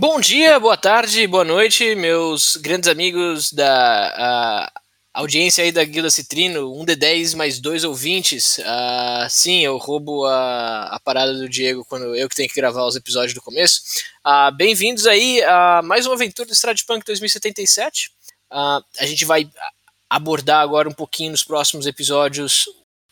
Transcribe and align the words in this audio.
Bom 0.00 0.20
dia, 0.20 0.60
boa 0.60 0.76
tarde, 0.76 1.26
boa 1.26 1.42
noite, 1.42 1.96
meus 1.96 2.54
grandes 2.54 2.88
amigos 2.88 3.52
da 3.52 4.70
audiência 5.12 5.64
aí 5.64 5.72
da 5.72 5.82
Guilda 5.82 6.08
Citrino, 6.08 6.72
um 6.72 6.84
de 6.84 6.94
10 6.94 7.34
mais 7.34 7.58
dois 7.58 7.82
ouvintes. 7.82 8.58
Uh, 8.58 9.28
sim, 9.28 9.64
eu 9.64 9.76
roubo 9.76 10.24
a, 10.24 10.84
a 10.84 11.00
parada 11.00 11.34
do 11.34 11.48
Diego 11.48 11.84
quando 11.84 12.14
eu 12.14 12.28
que 12.28 12.36
tenho 12.36 12.48
que 12.48 12.54
gravar 12.54 12.86
os 12.86 12.94
episódios 12.94 13.34
do 13.34 13.42
começo. 13.42 13.82
Uh, 14.24 14.54
Bem-vindos 14.56 15.04
aí 15.04 15.42
a 15.42 15.82
mais 15.82 16.06
uma 16.06 16.14
aventura 16.14 16.46
do 16.46 16.52
Stratpunk 16.52 17.04
2077. 17.04 18.12
Uh, 18.52 18.80
a 19.00 19.04
gente 19.04 19.24
vai 19.24 19.50
abordar 20.08 20.60
agora 20.60 20.88
um 20.88 20.94
pouquinho 20.94 21.32
nos 21.32 21.42
próximos 21.42 21.88
episódios 21.88 22.66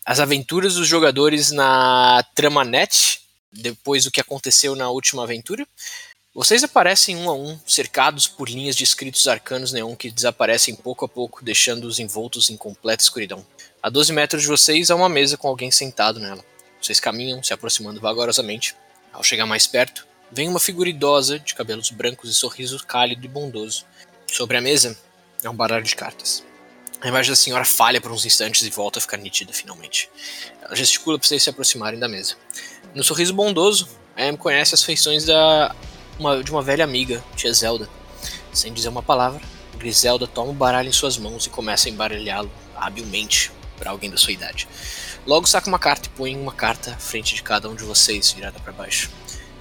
as 0.05 0.21
aventuras 0.21 0.77
dos 0.77 0.87
jogadores 0.87 1.50
na 1.50 2.25
Tramanet, 2.37 3.23
depois 3.53 4.05
do 4.05 4.11
que 4.12 4.21
aconteceu 4.21 4.77
na 4.77 4.89
última 4.89 5.25
aventura. 5.25 5.66
Vocês 6.37 6.62
aparecem 6.62 7.16
um 7.16 7.30
a 7.30 7.32
um, 7.32 7.59
cercados 7.66 8.29
por 8.29 8.46
linhas 8.46 8.76
de 8.76 8.85
escritos 8.85 9.26
arcanos 9.26 9.72
neon 9.72 9.96
que 9.96 10.11
desaparecem 10.11 10.75
pouco 10.75 11.07
a 11.07 11.09
pouco, 11.09 11.43
deixando-os 11.43 11.99
envoltos 11.99 12.50
em 12.50 12.59
completa 12.59 13.03
escuridão. 13.03 13.43
A 13.82 13.89
12 13.89 14.12
metros 14.12 14.43
de 14.43 14.49
vocês 14.49 14.90
há 14.90 14.95
uma 14.96 15.09
mesa 15.09 15.39
com 15.39 15.49
alguém 15.49 15.71
sentado 15.71 16.21
nela. 16.21 16.45
Vocês 16.79 17.00
caminham, 17.00 17.43
se 17.43 17.54
aproximando 17.54 18.03
vagarosamente. 18.03 18.76
Ao 19.14 19.25
chegar 19.25 19.46
mais 19.46 19.67
perto, 19.67 20.07
vem 20.31 20.46
uma 20.46 20.61
figura 20.61 20.90
idosa, 20.90 21.39
de 21.39 21.54
cabelos 21.54 21.89
brancos 21.89 22.29
e 22.29 22.35
sorriso 22.35 22.84
cálido 22.84 23.25
e 23.25 23.29
bondoso. 23.29 23.87
Sobre 24.31 24.59
a 24.59 24.61
mesa 24.61 24.95
é 25.43 25.48
um 25.48 25.57
baralho 25.57 25.84
de 25.84 25.96
cartas. 25.96 26.45
A 27.00 27.09
imagem 27.09 27.32
da 27.32 27.37
senhora 27.37 27.64
falha 27.64 27.98
por 27.98 28.12
uns 28.12 28.26
instantes 28.26 28.61
e 28.61 28.68
volta 28.68 28.98
a 28.98 29.03
ficar 29.03 29.17
nítida 29.17 29.54
finalmente. 29.54 30.11
Ela 30.61 30.76
gesticula 30.76 31.18
para 31.18 31.26
vocês 31.26 31.43
se 31.43 31.48
aproximarem 31.48 31.98
da 31.98 32.09
mesa. 32.09 32.37
No 32.95 33.03
sorriso 33.03 33.33
bondoso, 33.33 33.89
a 34.14 34.27
Em 34.27 34.37
conhece 34.37 34.75
as 34.75 34.83
feições 34.83 35.25
da 35.25 35.75
uma, 36.19 36.42
de 36.42 36.50
uma 36.50 36.62
velha 36.62 36.84
amiga, 36.84 37.22
tia 37.34 37.52
Zelda. 37.52 37.88
Sem 38.52 38.72
dizer 38.72 38.88
uma 38.88 39.02
palavra, 39.02 39.41
Griselda 39.77 40.27
toma 40.27 40.50
o 40.50 40.55
baralho 40.55 40.89
em 40.89 40.92
suas 40.92 41.19
mãos 41.19 41.47
e 41.47 41.50
começa 41.50 41.89
a 41.89 41.92
embaralhá-lo 41.92 42.50
habilmente 42.75 43.53
para 43.78 43.91
alguém 43.91 44.11
da 44.11 44.17
sua 44.17 44.33
idade. 44.33 44.67
Logo 45.27 45.47
saca 45.47 45.69
uma 45.69 45.78
carta 45.78 46.08
e 46.08 46.17
põe 46.17 46.36
uma 46.36 46.53
carta 46.53 46.92
à 46.92 46.98
frente 46.98 47.34
de 47.34 47.42
cada 47.42 47.69
um 47.69 47.75
de 47.75 47.84
vocês, 47.84 48.33
virada 48.33 48.58
para 48.61 48.73
baixo. 48.73 49.11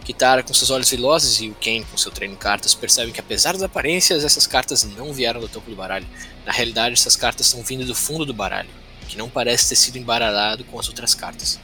Kitara, 0.06 0.44
com 0.44 0.54
seus 0.54 0.70
olhos 0.70 0.90
velozes, 0.90 1.42
e 1.42 1.50
o 1.50 1.56
Ken, 1.56 1.84
com 1.84 1.98
seu 1.98 2.12
treino 2.12 2.36
em 2.36 2.38
cartas, 2.38 2.76
percebem 2.76 3.12
que, 3.12 3.20
apesar 3.20 3.54
das 3.54 3.64
aparências, 3.64 4.24
essas 4.24 4.46
cartas 4.46 4.84
não 4.84 5.12
vieram 5.12 5.42
do 5.42 5.50
topo 5.50 5.68
do 5.70 5.76
baralho. 5.76 6.06
Na 6.46 6.52
realidade, 6.52 6.94
essas 6.94 7.16
cartas 7.16 7.48
estão 7.48 7.64
vindo 7.64 7.84
do 7.86 7.96
fundo 7.96 8.24
do 8.24 8.34
baralho, 8.34 8.70
que 9.08 9.18
não 9.18 9.28
parece 9.28 9.70
ter 9.70 9.76
sido 9.76 9.98
embaralhado 9.98 10.64
com 10.66 10.80
as 10.80 10.88
outras 10.88 11.16
cartas. 11.16 11.60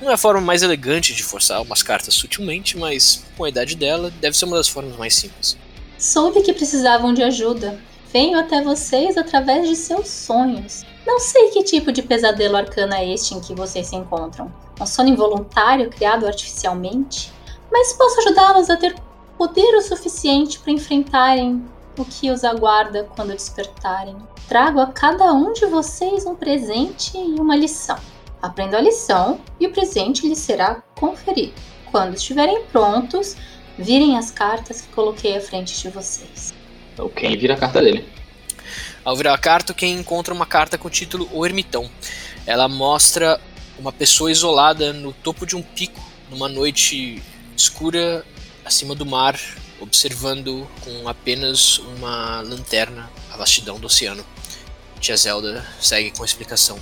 Não 0.00 0.10
é 0.10 0.14
a 0.14 0.16
forma 0.16 0.40
mais 0.40 0.62
elegante 0.62 1.12
de 1.12 1.22
forçar 1.22 1.60
umas 1.60 1.82
cartas 1.82 2.14
sutilmente, 2.14 2.78
mas 2.78 3.22
com 3.36 3.44
a 3.44 3.48
idade 3.50 3.76
dela, 3.76 4.10
deve 4.18 4.36
ser 4.36 4.46
uma 4.46 4.56
das 4.56 4.68
formas 4.68 4.96
mais 4.96 5.14
simples. 5.14 5.58
Soube 5.98 6.40
que 6.40 6.54
precisavam 6.54 7.12
de 7.12 7.22
ajuda. 7.22 7.78
Venho 8.10 8.38
até 8.38 8.62
vocês 8.62 9.18
através 9.18 9.68
de 9.68 9.76
seus 9.76 10.08
sonhos. 10.08 10.84
Não 11.06 11.20
sei 11.20 11.50
que 11.50 11.62
tipo 11.64 11.92
de 11.92 12.02
pesadelo 12.02 12.56
arcano 12.56 12.94
é 12.94 13.12
este 13.12 13.34
em 13.34 13.40
que 13.40 13.54
vocês 13.54 13.88
se 13.88 13.96
encontram. 13.96 14.50
Um 14.80 14.86
sono 14.86 15.10
involuntário 15.10 15.90
criado 15.90 16.26
artificialmente? 16.26 17.30
Mas 17.70 17.92
posso 17.92 18.20
ajudá-los 18.20 18.70
a 18.70 18.78
ter 18.78 18.94
poder 19.36 19.76
o 19.76 19.82
suficiente 19.82 20.58
para 20.58 20.72
enfrentarem 20.72 21.62
o 21.98 22.04
que 22.06 22.30
os 22.30 22.42
aguarda 22.42 23.06
quando 23.14 23.34
despertarem. 23.34 24.16
Trago 24.48 24.80
a 24.80 24.86
cada 24.86 25.32
um 25.34 25.52
de 25.52 25.66
vocês 25.66 26.24
um 26.24 26.34
presente 26.34 27.16
e 27.16 27.38
uma 27.38 27.54
lição. 27.54 27.98
Aprenda 28.42 28.78
a 28.78 28.80
lição 28.80 29.40
e 29.58 29.66
o 29.66 29.72
presente 29.72 30.26
lhe 30.26 30.36
será 30.36 30.82
conferido. 30.98 31.52
Quando 31.90 32.14
estiverem 32.14 32.64
prontos, 32.66 33.36
virem 33.78 34.16
as 34.16 34.30
cartas 34.30 34.80
que 34.80 34.88
coloquei 34.88 35.36
à 35.36 35.40
frente 35.40 35.78
de 35.80 35.88
vocês. 35.90 36.54
O 36.98 37.08
Ken 37.08 37.36
vira 37.36 37.54
a 37.54 37.56
carta 37.58 37.82
dele. 37.82 38.08
Ao 39.04 39.16
virar 39.16 39.34
a 39.34 39.38
carta, 39.38 39.74
quem 39.74 39.94
encontra 39.94 40.32
uma 40.32 40.46
carta 40.46 40.78
com 40.78 40.88
o 40.88 40.90
título 40.90 41.28
O 41.32 41.44
Ermitão. 41.44 41.90
Ela 42.46 42.68
mostra 42.68 43.40
uma 43.78 43.92
pessoa 43.92 44.30
isolada 44.30 44.92
no 44.92 45.12
topo 45.12 45.46
de 45.46 45.56
um 45.56 45.62
pico, 45.62 46.00
numa 46.30 46.48
noite 46.48 47.22
escura 47.56 48.24
acima 48.64 48.94
do 48.94 49.04
mar, 49.04 49.38
observando 49.80 50.66
com 50.82 51.08
apenas 51.08 51.78
uma 51.78 52.40
lanterna 52.42 53.10
a 53.32 53.36
vastidão 53.36 53.78
do 53.78 53.86
oceano. 53.86 54.24
Tia 55.00 55.16
Zelda 55.16 55.66
segue 55.80 56.10
com 56.10 56.22
a 56.22 56.26
explicação. 56.26 56.78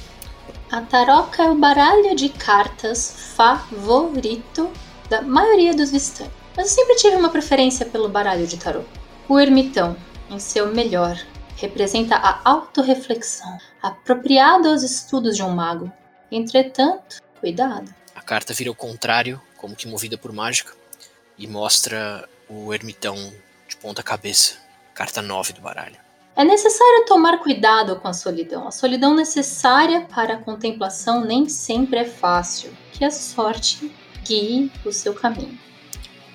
A 0.70 0.82
taroca 0.82 1.44
é 1.44 1.50
o 1.50 1.54
baralho 1.54 2.14
de 2.14 2.28
cartas 2.28 3.32
favorito 3.34 4.70
da 5.08 5.22
maioria 5.22 5.74
dos 5.74 5.90
visitantes. 5.90 6.34
Mas 6.54 6.68
eu 6.68 6.74
sempre 6.74 6.96
tive 6.96 7.16
uma 7.16 7.30
preferência 7.30 7.86
pelo 7.86 8.10
baralho 8.10 8.46
de 8.46 8.58
tarô. 8.58 8.84
O 9.26 9.40
ermitão, 9.40 9.96
em 10.28 10.38
seu 10.38 10.66
melhor, 10.74 11.18
representa 11.56 12.16
a 12.16 12.42
autorreflexão, 12.44 13.56
apropriado 13.82 14.68
aos 14.68 14.82
estudos 14.82 15.36
de 15.36 15.42
um 15.42 15.48
mago. 15.48 15.90
Entretanto, 16.30 17.22
cuidado. 17.40 17.94
A 18.14 18.20
carta 18.20 18.52
vira 18.52 18.68
ao 18.68 18.76
contrário, 18.76 19.40
como 19.56 19.74
que 19.74 19.88
movida 19.88 20.18
por 20.18 20.34
mágica, 20.34 20.74
e 21.38 21.46
mostra 21.46 22.28
o 22.46 22.74
ermitão 22.74 23.16
de 23.66 23.76
ponta 23.76 24.02
cabeça. 24.02 24.56
Carta 24.92 25.22
9 25.22 25.54
do 25.54 25.62
baralho. 25.62 26.07
É 26.38 26.44
necessário 26.44 27.04
tomar 27.04 27.38
cuidado 27.38 27.96
com 27.96 28.06
a 28.06 28.12
solidão. 28.12 28.68
A 28.68 28.70
solidão 28.70 29.12
necessária 29.12 30.02
para 30.02 30.34
a 30.34 30.36
contemplação 30.36 31.24
nem 31.24 31.48
sempre 31.48 31.98
é 31.98 32.04
fácil. 32.04 32.70
Que 32.92 33.04
a 33.04 33.10
sorte 33.10 33.90
guie 34.24 34.70
o 34.84 34.92
seu 34.92 35.12
caminho. 35.14 35.58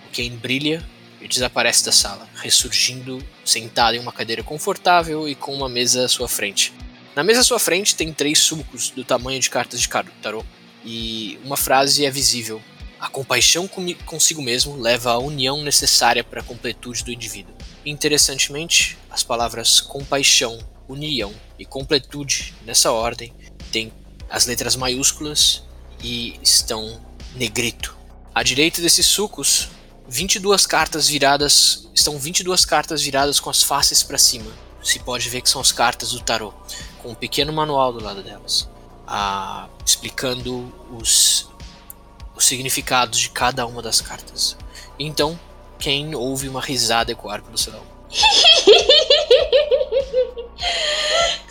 O 0.05 0.13
Kane 0.13 0.31
brilha 0.31 0.85
e 1.21 1.27
desaparece 1.29 1.85
da 1.85 1.93
sala, 1.93 2.27
ressurgindo 2.35 3.25
sentado 3.45 3.95
em 3.95 3.99
uma 3.99 4.11
cadeira 4.11 4.43
confortável 4.43 5.25
e 5.25 5.35
com 5.35 5.53
uma 5.55 5.69
mesa 5.69 6.03
à 6.03 6.09
sua 6.09 6.27
frente. 6.27 6.73
Na 7.15 7.23
mesa 7.23 7.39
à 7.39 7.43
sua 7.45 7.57
frente 7.57 7.95
tem 7.95 8.11
três 8.11 8.39
sulcos 8.39 8.89
do 8.89 9.05
tamanho 9.05 9.39
de 9.39 9.49
cartas 9.49 9.79
de 9.79 9.87
tarô 10.21 10.43
e 10.83 11.39
uma 11.45 11.55
frase 11.55 12.05
é 12.05 12.11
visível. 12.11 12.61
A 12.99 13.07
compaixão 13.07 13.69
consigo 14.05 14.41
mesmo 14.41 14.75
leva 14.75 15.11
à 15.13 15.17
união 15.17 15.63
necessária 15.63 16.25
para 16.25 16.41
a 16.41 16.43
completude 16.43 17.05
do 17.05 17.11
indivíduo. 17.13 17.55
Interessantemente, 17.85 18.97
as 19.09 19.23
palavras 19.23 19.81
compaixão, 19.81 20.57
união 20.87 21.33
e 21.59 21.65
completude 21.65 22.53
nessa 22.65 22.91
ordem 22.91 23.33
têm 23.71 23.91
as 24.29 24.45
letras 24.45 24.75
maiúsculas 24.75 25.63
e 26.01 26.39
estão 26.41 27.01
negrito. 27.35 27.95
À 28.33 28.41
direita 28.41 28.81
desses 28.81 29.05
sucos, 29.05 29.69
22 30.07 30.65
cartas 30.65 31.07
viradas, 31.07 31.89
estão 31.93 32.17
22 32.17 32.65
cartas 32.65 33.01
viradas 33.01 33.39
com 33.39 33.49
as 33.49 33.61
faces 33.61 34.01
para 34.01 34.17
cima. 34.17 34.51
Se 34.81 34.99
pode 34.99 35.29
ver 35.29 35.41
que 35.41 35.49
são 35.49 35.61
as 35.61 35.71
cartas 35.71 36.11
do 36.11 36.19
tarô, 36.19 36.53
com 37.01 37.11
um 37.11 37.15
pequeno 37.15 37.53
manual 37.53 37.93
do 37.93 38.03
lado 38.03 38.21
delas, 38.21 38.67
ah, 39.07 39.69
explicando 39.85 40.73
os, 40.91 41.47
os 42.35 42.45
significados 42.45 43.19
de 43.19 43.29
cada 43.29 43.65
uma 43.65 43.81
das 43.81 44.01
cartas. 44.01 44.57
Então, 44.99 45.39
quem 45.79 46.15
ouve 46.15 46.47
uma 46.47 46.61
risada 46.61 47.11
ecoar 47.11 47.41
pelo 47.41 47.57
céu. 47.57 47.83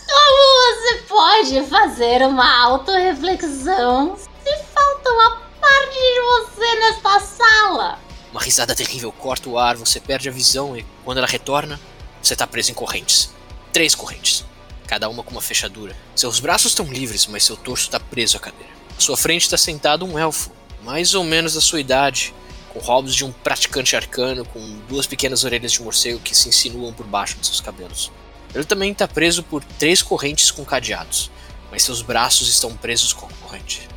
Como 0.07 0.41
você 0.59 0.95
pode 1.07 1.63
fazer 1.69 2.21
uma 2.23 2.63
autorreflexão 2.63 4.15
se 4.17 4.57
falta 4.73 5.09
uma 5.09 5.37
parte 5.59 5.93
de 5.93 6.21
você 6.21 6.75
nesta 6.79 7.19
sala? 7.19 7.99
Uma 8.31 8.41
risada 8.41 8.75
terrível 8.75 9.11
corta 9.11 9.49
o 9.49 9.59
ar, 9.59 9.75
você 9.75 9.99
perde 9.99 10.27
a 10.27 10.31
visão 10.31 10.75
e 10.77 10.85
quando 11.03 11.19
ela 11.19 11.27
retorna, 11.27 11.79
você 12.21 12.33
está 12.33 12.47
preso 12.47 12.71
em 12.71 12.73
correntes. 12.73 13.31
Três 13.71 13.93
correntes, 13.93 14.45
cada 14.87 15.09
uma 15.09 15.23
com 15.23 15.31
uma 15.31 15.41
fechadura. 15.41 15.95
Seus 16.15 16.39
braços 16.39 16.71
estão 16.71 16.85
livres, 16.85 17.27
mas 17.27 17.43
seu 17.43 17.57
torso 17.57 17.85
está 17.85 17.99
preso 17.99 18.37
à 18.37 18.39
cadeira. 18.39 18.73
À 18.97 19.01
sua 19.01 19.17
frente 19.17 19.43
está 19.43 19.57
sentado 19.57 20.05
um 20.05 20.17
elfo, 20.17 20.51
mais 20.83 21.13
ou 21.13 21.23
menos 21.23 21.53
da 21.53 21.61
sua 21.61 21.79
idade, 21.79 22.33
com 22.73 22.79
robos 22.79 23.15
de 23.15 23.23
um 23.23 23.31
praticante 23.31 23.95
arcano, 23.95 24.43
com 24.43 24.59
duas 24.89 25.05
pequenas 25.05 25.43
orelhas 25.43 25.71
de 25.73 25.81
morcego 25.81 26.19
que 26.19 26.35
se 26.35 26.49
insinuam 26.49 26.91
por 26.91 27.05
baixo 27.05 27.37
de 27.37 27.45
seus 27.45 27.61
cabelos. 27.61 28.11
Ele 28.53 28.63
também 28.63 28.91
está 28.91 29.07
preso 29.07 29.43
por 29.43 29.63
três 29.63 30.01
correntes 30.01 30.49
com 30.49 30.65
cadeados, 30.65 31.31
mas 31.71 31.83
seus 31.83 32.01
braços 32.01 32.49
estão 32.49 32.75
presos 32.75 33.13
com 33.13 33.27
a 33.27 33.33
corrente. 33.41 33.87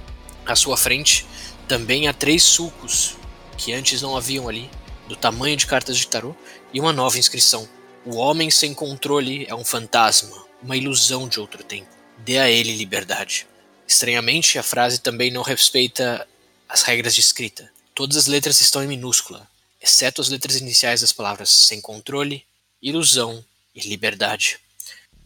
À 0.44 0.54
sua 0.54 0.76
frente 0.76 1.26
também 1.66 2.06
há 2.06 2.12
três 2.12 2.42
sulcos 2.42 3.16
que 3.56 3.72
antes 3.72 4.02
não 4.02 4.16
haviam 4.16 4.48
ali, 4.48 4.70
do 5.08 5.16
tamanho 5.16 5.56
de 5.56 5.66
cartas 5.66 5.96
de 5.96 6.06
tarô, 6.06 6.34
e 6.72 6.80
uma 6.80 6.92
nova 6.92 7.18
inscrição. 7.18 7.68
O 8.04 8.16
homem 8.16 8.50
sem 8.50 8.74
controle 8.74 9.46
é 9.48 9.54
um 9.54 9.64
fantasma, 9.64 10.44
uma 10.62 10.76
ilusão 10.76 11.28
de 11.28 11.40
outro 11.40 11.64
tempo. 11.64 11.88
Dê 12.18 12.38
a 12.38 12.50
ele 12.50 12.76
liberdade. 12.76 13.46
Estranhamente, 13.86 14.58
a 14.58 14.62
frase 14.62 15.00
também 15.00 15.30
não 15.30 15.42
respeita 15.42 16.26
as 16.68 16.82
regras 16.82 17.14
de 17.14 17.20
escrita. 17.20 17.70
Todas 17.96 18.18
as 18.18 18.26
letras 18.26 18.60
estão 18.60 18.84
em 18.84 18.86
minúscula, 18.86 19.48
exceto 19.82 20.20
as 20.20 20.28
letras 20.28 20.60
iniciais 20.60 21.00
das 21.00 21.14
palavras 21.14 21.48
sem 21.48 21.80
controle, 21.80 22.44
ilusão 22.82 23.42
e 23.74 23.88
liberdade. 23.88 24.58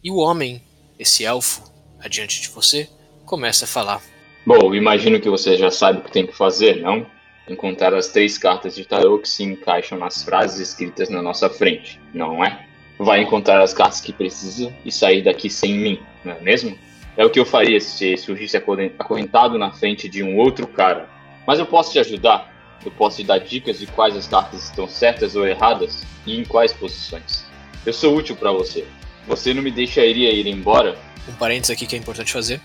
E 0.01 0.09
o 0.09 0.15
homem, 0.15 0.63
esse 0.97 1.25
elfo, 1.25 1.69
adiante 1.99 2.39
de 2.39 2.47
você, 2.47 2.89
começa 3.25 3.65
a 3.65 3.67
falar. 3.67 4.01
Bom, 4.45 4.73
imagino 4.73 5.19
que 5.19 5.29
você 5.29 5.57
já 5.57 5.69
sabe 5.69 5.99
o 5.99 6.01
que 6.01 6.13
tem 6.13 6.25
que 6.25 6.31
fazer, 6.31 6.77
não? 6.77 7.05
encontrar 7.45 7.93
as 7.93 8.07
três 8.07 8.37
cartas 8.37 8.73
de 8.73 8.85
tarô 8.85 9.19
que 9.19 9.27
se 9.27 9.43
encaixam 9.43 9.97
nas 9.97 10.23
frases 10.23 10.69
escritas 10.69 11.09
na 11.09 11.21
nossa 11.21 11.49
frente, 11.49 11.99
não 12.13 12.41
é? 12.41 12.67
Vai 12.97 13.19
encontrar 13.19 13.61
as 13.61 13.73
cartas 13.73 13.99
que 13.99 14.13
precisa 14.13 14.73
e 14.85 14.91
sair 14.93 15.23
daqui 15.23 15.49
sem 15.49 15.73
mim, 15.73 15.99
não 16.23 16.31
é 16.31 16.39
mesmo? 16.39 16.79
É 17.17 17.25
o 17.25 17.29
que 17.29 17.39
eu 17.39 17.45
faria 17.45 17.81
se 17.81 18.15
surgisse 18.15 18.55
acorrentado 18.55 19.57
na 19.57 19.73
frente 19.73 20.07
de 20.07 20.23
um 20.23 20.37
outro 20.37 20.65
cara. 20.65 21.09
Mas 21.45 21.59
eu 21.59 21.65
posso 21.65 21.91
te 21.91 21.99
ajudar. 21.99 22.50
Eu 22.83 22.91
posso 22.91 23.17
te 23.17 23.23
dar 23.23 23.39
dicas 23.39 23.79
de 23.79 23.87
quais 23.87 24.15
as 24.15 24.27
cartas 24.27 24.65
estão 24.65 24.87
certas 24.87 25.35
ou 25.35 25.45
erradas 25.45 26.03
e 26.25 26.39
em 26.39 26.43
quais 26.43 26.73
posições. 26.73 27.45
Eu 27.85 27.93
sou 27.93 28.15
útil 28.15 28.35
para 28.35 28.51
você. 28.51 28.85
Você 29.27 29.53
não 29.53 29.61
me 29.61 29.71
deixaria 29.71 30.31
ir 30.31 30.47
embora? 30.47 30.97
Um 31.27 31.33
parênteses 31.33 31.71
aqui 31.71 31.85
que 31.85 31.95
é 31.95 31.99
importante 31.99 32.31
fazer. 32.31 32.59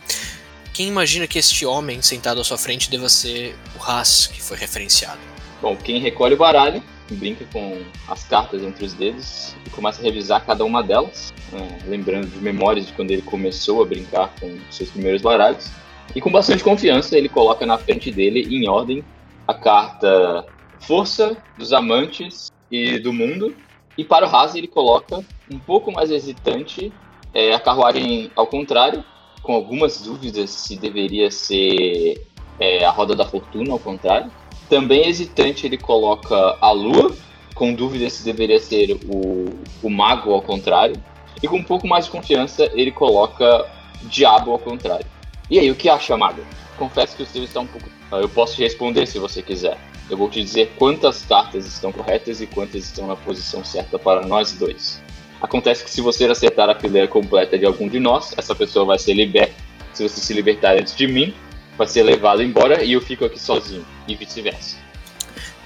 Quem 0.73 0.89
imagina 0.89 1.27
que 1.27 1.39
este 1.39 1.65
homem 1.65 2.03
sentado 2.03 2.41
à 2.41 2.45
sua 2.45 2.59
frente 2.59 2.91
deva 2.91 3.09
ser 3.09 3.57
o 3.79 3.83
Haas, 3.83 4.27
que 4.27 4.43
foi 4.43 4.57
referenciado? 4.57 5.19
Bom, 5.63 5.75
quem 5.75 6.01
recolhe 6.01 6.35
o 6.35 6.37
baralho, 6.37 6.83
brinca 7.11 7.47
com 7.53 7.83
as 8.09 8.25
cartas 8.25 8.63
entre 8.63 8.85
os 8.85 8.93
dedos 8.93 9.55
e 9.65 9.71
começa 9.71 10.01
a 10.01 10.05
revisar 10.05 10.45
cada 10.45 10.65
uma 10.65 10.83
delas, 10.83 11.33
né, 11.53 11.79
lembrando 11.87 12.27
de 12.27 12.39
memórias 12.41 12.87
de 12.87 12.93
quando 12.93 13.11
ele 13.11 13.23
começou 13.23 13.83
a 13.83 13.87
brincar 13.87 14.35
com 14.39 14.55
seus 14.71 14.91
primeiros 14.91 15.23
baralhos. 15.23 15.71
E 16.15 16.21
com 16.21 16.31
bastante 16.31 16.63
confiança, 16.63 17.17
ele 17.17 17.29
coloca 17.29 17.65
na 17.65 17.79
frente 17.79 18.11
dele, 18.11 18.47
em 18.55 18.69
ordem, 18.69 19.05
a 19.47 19.55
carta 19.55 20.47
Força 20.81 21.37
dos 21.59 21.73
Amantes 21.73 22.51
e 22.71 22.99
do 22.99 23.13
Mundo. 23.13 23.55
E 23.97 24.05
para 24.05 24.27
o 24.27 24.29
Haas, 24.35 24.55
ele 24.55 24.67
coloca, 24.67 25.25
um 25.51 25.59
pouco 25.59 25.91
mais 25.91 26.11
hesitante, 26.11 26.93
é, 27.33 27.55
a 27.55 27.61
carruagem 27.61 28.31
ao 28.37 28.47
contrário, 28.47 29.05
com 29.43 29.55
algumas 29.55 30.01
dúvidas 30.01 30.51
se 30.51 30.77
deveria 30.77 31.31
ser 31.31 32.27
é, 32.59 32.85
a 32.85 32.91
roda 32.91 33.15
da 33.15 33.25
fortuna 33.25 33.73
ao 33.73 33.79
contrário. 33.79 34.31
Também 34.69 35.07
hesitante 35.07 35.67
ele 35.67 35.79
coloca 35.79 36.57
a 36.61 36.71
lua, 36.73 37.15
com 37.55 37.73
dúvidas 37.73 38.15
se 38.15 38.25
deveria 38.25 38.59
ser 38.59 38.99
o, 39.09 39.47
o 39.83 39.89
mago 39.89 40.33
ao 40.33 40.43
contrário. 40.43 41.01
E 41.43 41.49
com 41.49 41.57
um 41.57 41.65
pouco 41.65 41.87
mais 41.87 42.07
de 42.07 42.11
confiança 42.11 42.71
ele 42.75 42.91
coloca 42.91 43.67
diabo 44.05 44.53
ao 44.53 44.59
contrário. 44.59 45.07
E 45.49 45.59
aí, 45.59 45.71
o 45.71 45.77
que 45.77 45.89
acha, 45.89 46.17
mago? 46.17 46.43
Confesso 46.77 47.17
que 47.17 47.23
o 47.23 47.27
seu 47.27 47.45
está 47.45 47.61
um 47.61 47.67
pouco. 47.67 47.96
Ah, 48.11 48.19
eu 48.19 48.29
posso 48.29 48.57
te 48.57 48.63
responder 48.63 49.07
se 49.07 49.19
você 49.19 49.43
quiser. 49.43 49.79
Eu 50.09 50.17
vou 50.17 50.31
te 50.31 50.43
dizer 50.43 50.73
quantas 50.79 51.23
cartas 51.23 51.67
estão 51.67 51.91
corretas 51.91 52.41
e 52.41 52.47
quantas 52.47 52.85
estão 52.85 53.07
na 53.07 53.17
posição 53.17 53.65
certa 53.65 53.99
para 53.99 54.25
nós 54.27 54.53
dois. 54.53 55.03
Acontece 55.41 55.85
que 55.85 55.91
se 55.91 56.01
você 56.01 56.25
acertar 56.25 56.71
a 56.71 56.75
fileira 56.75 57.09
completa 57.09 57.59
de 57.59 57.67
algum 57.67 57.89
de 57.89 57.99
nós, 57.99 58.33
essa 58.37 58.55
pessoa 58.55 58.85
vai 58.85 58.99
ser 58.99 59.15
liberta. 59.15 59.55
Se 59.93 60.03
você 60.03 60.21
se 60.21 60.33
libertar 60.33 60.79
antes 60.79 60.95
de 60.95 61.07
mim, 61.07 61.35
vai 61.77 61.87
ser 61.87 62.03
levado 62.03 62.43
embora 62.43 62.83
e 62.83 62.93
eu 62.93 63.01
fico 63.01 63.25
aqui 63.25 63.39
sozinho, 63.39 63.85
e 64.07 64.15
vice-versa. 64.15 64.77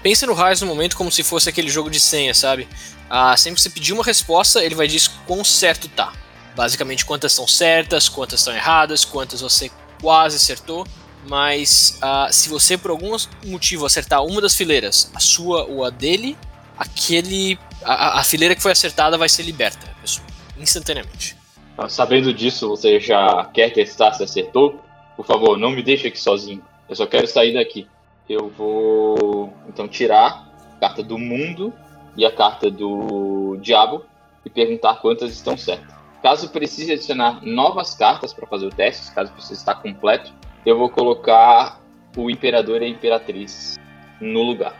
Pensa 0.02 0.26
no 0.26 0.32
Raiz 0.32 0.60
no 0.60 0.66
momento 0.66 0.96
como 0.96 1.12
se 1.12 1.22
fosse 1.22 1.48
aquele 1.48 1.68
jogo 1.68 1.90
de 1.90 2.00
senha, 2.00 2.32
sabe? 2.32 2.66
Ah, 3.08 3.36
sempre 3.36 3.56
que 3.56 3.62
você 3.62 3.70
pedir 3.70 3.92
uma 3.92 4.02
resposta, 4.02 4.64
ele 4.64 4.74
vai 4.74 4.86
dizer 4.86 5.10
quão 5.26 5.44
certo 5.44 5.88
tá. 5.88 6.12
Basicamente, 6.56 7.04
quantas 7.04 7.32
estão 7.32 7.46
certas, 7.46 8.08
quantas 8.08 8.40
estão 8.40 8.54
erradas, 8.54 9.04
quantas 9.04 9.40
você 9.40 9.70
quase 10.00 10.36
acertou. 10.36 10.86
Mas 11.28 11.98
ah, 12.00 12.28
se 12.30 12.48
você 12.48 12.78
por 12.78 12.90
algum 12.90 13.14
motivo 13.44 13.84
acertar 13.84 14.24
uma 14.24 14.40
das 14.40 14.56
fileiras, 14.56 15.10
a 15.14 15.20
sua 15.20 15.64
ou 15.64 15.84
a 15.84 15.90
dele, 15.90 16.36
aquele 16.78 17.58
a, 17.82 18.20
a, 18.20 18.24
fileira 18.24 18.54
que 18.54 18.62
foi 18.62 18.72
acertada 18.72 19.18
vai 19.18 19.28
ser 19.28 19.42
liberta, 19.42 19.86
pessoal, 20.00 20.26
instantaneamente. 20.58 21.36
Ah, 21.76 21.88
sabendo 21.88 22.32
disso, 22.32 22.68
você 22.68 22.98
já 22.98 23.44
quer 23.52 23.70
testar 23.72 24.12
se 24.14 24.22
acertou? 24.22 24.80
Por 25.16 25.26
favor, 25.26 25.58
não 25.58 25.70
me 25.70 25.82
deixe 25.82 26.08
aqui 26.08 26.18
sozinho. 26.18 26.62
Eu 26.88 26.96
só 26.96 27.06
quero 27.06 27.26
sair 27.26 27.54
daqui. 27.54 27.86
Eu 28.28 28.48
vou 28.48 29.52
então 29.68 29.86
tirar 29.86 30.48
a 30.76 30.80
carta 30.80 31.02
do 31.02 31.18
mundo 31.18 31.72
e 32.16 32.24
a 32.24 32.32
carta 32.32 32.70
do 32.70 33.56
diabo 33.60 34.04
e 34.44 34.50
perguntar 34.50 34.96
quantas 34.96 35.32
estão 35.32 35.56
certas. 35.56 35.94
Caso 36.22 36.50
precise 36.50 36.92
adicionar 36.92 37.40
novas 37.42 37.94
cartas 37.94 38.32
para 38.32 38.46
fazer 38.46 38.66
o 38.66 38.70
teste, 38.70 39.10
caso 39.12 39.32
precise 39.32 39.54
estar 39.54 39.76
completo, 39.76 40.32
eu 40.64 40.76
vou 40.76 40.88
colocar 40.88 41.80
o 42.16 42.30
imperador 42.30 42.82
e 42.82 42.86
a 42.86 42.88
imperatriz 42.88 43.78
no 44.20 44.42
lugar. 44.42 44.74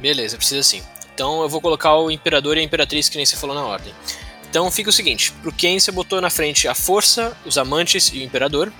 Beleza, 0.00 0.36
precisa 0.36 0.62
sim. 0.62 0.82
Então 1.14 1.40
eu 1.40 1.48
vou 1.48 1.62
colocar 1.62 1.94
o 1.96 2.10
Imperador 2.10 2.58
e 2.58 2.60
a 2.60 2.62
Imperatriz, 2.62 3.08
que 3.08 3.16
nem 3.16 3.24
você 3.24 3.36
falou 3.36 3.56
na 3.56 3.64
ordem. 3.64 3.94
Então 4.48 4.70
fica 4.70 4.90
o 4.90 4.92
seguinte: 4.92 5.32
pro 5.32 5.50
Ken 5.50 5.78
você 5.78 5.90
botou 5.90 6.20
na 6.20 6.28
frente 6.28 6.68
a 6.68 6.74
Força, 6.74 7.36
os 7.44 7.56
Amantes 7.56 8.10
e 8.12 8.18
o 8.18 8.22
Imperador. 8.22 8.70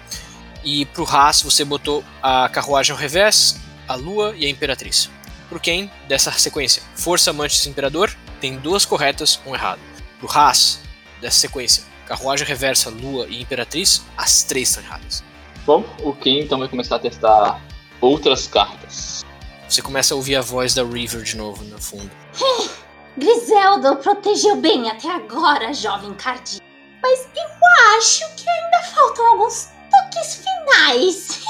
E 0.63 0.85
pro 0.87 1.09
Haas 1.09 1.43
você 1.43 1.65
botou 1.65 2.05
a 2.23 2.49
Carruagem 2.49 2.93
ao 2.93 2.99
revés, 2.99 3.59
a 3.89 3.95
Lua 3.95 4.35
e 4.37 4.45
a 4.45 4.49
Imperatriz. 4.51 5.09
Pro 5.49 5.61
Ken, 5.61 5.89
dessa 6.09 6.33
sequência, 6.33 6.83
Força, 6.95 7.31
Amantes 7.31 7.65
e 7.65 7.71
Imperador, 7.71 8.15
tem 8.41 8.59
duas 8.59 8.85
corretas, 8.85 9.41
um 9.47 9.55
errado. 9.55 9.81
Pro 10.19 10.31
Haas, 10.31 10.81
dessa 11.21 11.39
sequência, 11.39 11.85
Carruagem 12.05 12.47
Reversa, 12.47 12.91
Lua 12.91 13.27
e 13.29 13.41
Imperatriz, 13.41 14.03
as 14.17 14.43
três 14.43 14.69
estão 14.69 14.83
erradas. 14.83 15.25
Bom, 15.67 15.85
o 16.05 16.15
Ken 16.15 16.43
então 16.43 16.61
vai 16.61 16.69
começar 16.69 16.95
a 16.95 16.99
testar 17.01 17.61
outras 18.01 18.47
cartas. 18.47 19.25
Você 19.69 19.83
começa 19.83 20.15
a 20.15 20.17
ouvir 20.17 20.37
a 20.37 20.41
voz 20.41 20.75
da 20.75 20.85
River 20.85 21.25
de 21.25 21.37
novo 21.37 21.65
no 21.65 21.83
fundo. 21.83 22.09
Griselda 23.19 23.91
o 23.91 23.97
protegeu 23.97 24.61
bem 24.61 24.89
até 24.89 25.11
agora, 25.11 25.75
jovem 25.75 26.15
Cardi. 26.15 26.61
Mas 27.03 27.29
eu 27.35 27.99
acho 27.99 28.21
que 28.37 28.49
ainda 28.49 28.83
faltam 28.95 29.27
alguns 29.27 29.71
toques 29.91 30.37
finais. 30.37 31.41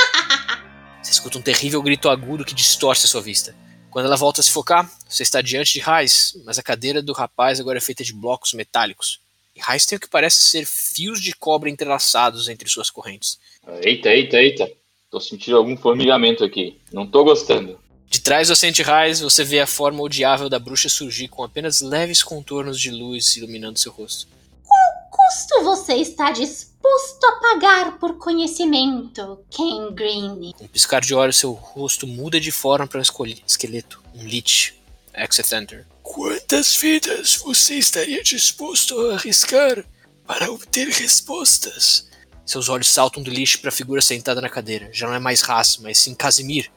você 1.02 1.10
escuta 1.10 1.36
um 1.36 1.42
terrível 1.42 1.82
grito 1.82 2.08
agudo 2.08 2.46
que 2.46 2.54
distorce 2.54 3.04
a 3.04 3.08
sua 3.10 3.20
vista. 3.20 3.54
Quando 3.90 4.06
ela 4.06 4.16
volta 4.16 4.40
a 4.40 4.44
se 4.44 4.50
focar, 4.50 4.90
você 5.06 5.22
está 5.22 5.42
diante 5.42 5.74
de 5.74 5.80
Raiz, 5.80 6.32
mas 6.46 6.58
a 6.58 6.62
cadeira 6.62 7.02
do 7.02 7.12
rapaz 7.12 7.60
agora 7.60 7.76
é 7.76 7.82
feita 7.82 8.02
de 8.02 8.14
blocos 8.14 8.54
metálicos. 8.54 9.20
E 9.54 9.60
Raiz 9.60 9.84
tem 9.86 9.96
o 9.96 10.00
que 10.00 10.08
parece 10.08 10.40
ser 10.48 10.64
fios 10.64 11.20
de 11.20 11.34
cobre 11.34 11.70
entrelaçados 11.70 12.48
entre 12.48 12.68
suas 12.68 12.90
correntes. 12.90 13.38
Eita, 13.82 14.08
eita, 14.08 14.36
eita. 14.36 14.70
Tô 15.10 15.18
sentindo 15.20 15.56
algum 15.56 15.76
formigamento 15.76 16.44
aqui. 16.44 16.80
Não 16.92 17.06
tô 17.06 17.24
gostando. 17.24 17.78
De 18.08 18.20
trás 18.20 18.48
do 18.48 18.52
Ascente 18.52 18.82
Raiz, 18.82 19.20
você 19.20 19.44
vê 19.44 19.60
a 19.60 19.66
forma 19.66 20.02
odiável 20.02 20.48
da 20.48 20.58
bruxa 20.58 20.88
surgir 20.88 21.28
com 21.28 21.44
apenas 21.44 21.80
leves 21.80 22.22
contornos 22.22 22.80
de 22.80 22.90
luz 22.90 23.36
iluminando 23.36 23.78
seu 23.78 23.92
rosto. 23.92 24.26
Qual 24.64 25.10
custo 25.10 25.64
você 25.64 25.94
está 25.94 26.32
disposto 26.32 27.24
a 27.24 27.32
pagar 27.40 27.98
por 27.98 28.18
conhecimento, 28.18 29.38
Ken 29.48 29.92
Green? 29.92 30.52
Com 30.52 30.64
um 30.64 30.68
piscar 30.68 31.00
de 31.00 31.14
olhos, 31.14 31.36
seu 31.36 31.52
rosto 31.52 32.06
muda 32.06 32.40
de 32.40 32.50
forma 32.50 32.86
para 32.86 32.98
um 32.98 33.02
esqueleto, 33.46 34.02
um 34.14 34.24
lich, 34.24 34.74
Exetenter. 35.14 35.86
Quantas 36.02 36.76
vidas 36.76 37.36
você 37.36 37.74
estaria 37.74 38.22
disposto 38.22 38.98
a 39.06 39.14
arriscar 39.14 39.84
para 40.26 40.50
obter 40.50 40.88
respostas? 40.88 42.08
Seus 42.44 42.68
olhos 42.68 42.88
saltam 42.88 43.22
do 43.22 43.30
lixo 43.30 43.60
para 43.60 43.68
a 43.68 43.72
figura 43.72 44.02
sentada 44.02 44.40
na 44.40 44.48
cadeira. 44.48 44.90
Já 44.92 45.06
não 45.06 45.14
é 45.14 45.18
mais 45.18 45.48
Haas, 45.48 45.76
mas 45.76 45.98
sim 45.98 46.14
Casimir. 46.14 46.70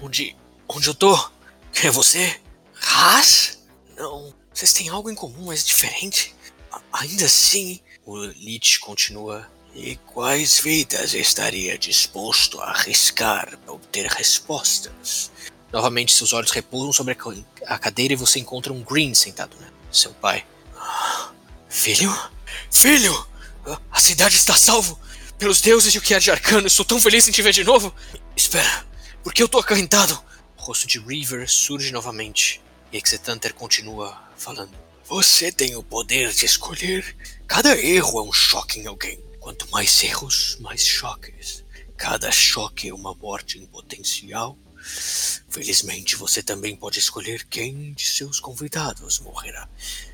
Onde. 0.00 0.36
Onde 0.68 0.88
eu 0.88 0.94
tô? 0.94 1.30
É 1.82 1.90
você? 1.90 2.40
Haas? 2.80 3.58
Não. 3.96 4.32
Vocês 4.52 4.72
têm 4.72 4.88
algo 4.88 5.10
em 5.10 5.14
comum, 5.14 5.46
mas 5.46 5.64
diferente. 5.64 6.34
A 6.70 6.80
ainda 7.00 7.24
assim, 7.26 7.80
o 8.04 8.16
Lich 8.26 8.78
continua. 8.80 9.48
E 9.74 9.96
quais 10.06 10.58
vidas 10.58 11.14
estaria 11.14 11.78
disposto 11.78 12.60
a 12.60 12.70
arriscar 12.70 13.56
para 13.58 13.72
obter 13.72 14.06
respostas? 14.06 15.30
Novamente, 15.72 16.14
seus 16.14 16.32
olhos 16.32 16.50
repousam 16.50 16.92
sobre 16.92 17.16
a 17.66 17.78
cadeira 17.78 18.14
e 18.14 18.16
você 18.16 18.38
encontra 18.38 18.72
um 18.72 18.82
Green 18.82 19.14
sentado, 19.14 19.56
né? 19.60 19.68
Seu 19.92 20.12
pai. 20.14 20.46
Filho? 21.68 22.16
Filho! 22.70 23.26
A 23.90 24.00
cidade 24.00 24.36
está 24.36 24.56
salvo! 24.56 24.98
Pelos 25.38 25.60
deuses 25.60 25.94
e 25.94 25.98
o 25.98 26.00
que 26.00 26.14
há 26.14 26.18
de 26.18 26.30
arcano, 26.30 26.66
estou 26.66 26.84
tão 26.84 27.00
feliz 27.00 27.28
em 27.28 27.32
te 27.32 27.42
ver 27.42 27.52
de 27.52 27.64
novo! 27.64 27.94
Espera, 28.34 28.86
por 29.22 29.32
que 29.32 29.42
eu 29.42 29.48
tô 29.48 29.58
acorrentado? 29.58 30.18
O 30.56 30.62
rosto 30.62 30.86
de 30.86 30.98
River 30.98 31.48
surge 31.48 31.92
novamente. 31.92 32.60
E 32.90 32.96
Exetanter 32.96 33.52
continua 33.52 34.18
falando. 34.36 34.72
Você 35.04 35.52
tem 35.52 35.76
o 35.76 35.82
poder 35.82 36.32
de 36.32 36.46
escolher. 36.46 37.16
Cada 37.46 37.76
erro 37.76 38.20
é 38.20 38.22
um 38.22 38.32
choque 38.32 38.80
em 38.80 38.86
alguém. 38.86 39.22
Quanto 39.38 39.70
mais 39.70 40.02
erros, 40.02 40.56
mais 40.60 40.82
choques. 40.84 41.64
Cada 41.96 42.30
choque 42.30 42.88
é 42.88 42.94
uma 42.94 43.14
morte 43.14 43.58
em 43.58 43.66
potencial. 43.66 44.58
Felizmente, 45.48 46.16
você 46.16 46.42
também 46.42 46.76
pode 46.76 46.98
escolher 46.98 47.46
quem 47.48 47.92
de 47.92 48.06
seus 48.06 48.38
convidados 48.38 49.18
morrerá. 49.20 49.68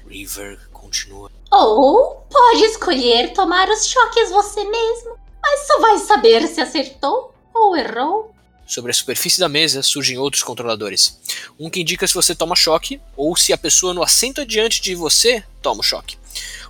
River 0.06 0.58
continua. 0.72 1.30
Ou 1.50 2.26
pode 2.30 2.64
escolher 2.64 3.32
tomar 3.32 3.68
os 3.68 3.86
choques 3.86 4.30
você 4.30 4.64
mesmo, 4.64 5.18
mas 5.42 5.66
só 5.66 5.80
vai 5.80 5.98
saber 5.98 6.46
se 6.48 6.60
acertou 6.60 7.34
ou 7.52 7.76
errou. 7.76 8.34
Sobre 8.66 8.90
a 8.90 8.94
superfície 8.94 9.38
da 9.38 9.48
mesa 9.48 9.82
surgem 9.82 10.16
outros 10.16 10.42
controladores. 10.42 11.18
Um 11.58 11.68
que 11.68 11.80
indica 11.80 12.06
se 12.06 12.14
você 12.14 12.34
toma 12.34 12.56
choque 12.56 13.00
ou 13.16 13.36
se 13.36 13.52
a 13.52 13.58
pessoa 13.58 13.92
no 13.92 14.02
assento 14.02 14.40
adiante 14.40 14.80
de 14.80 14.94
você 14.94 15.44
toma 15.60 15.80
o 15.80 15.84
choque. 15.84 16.16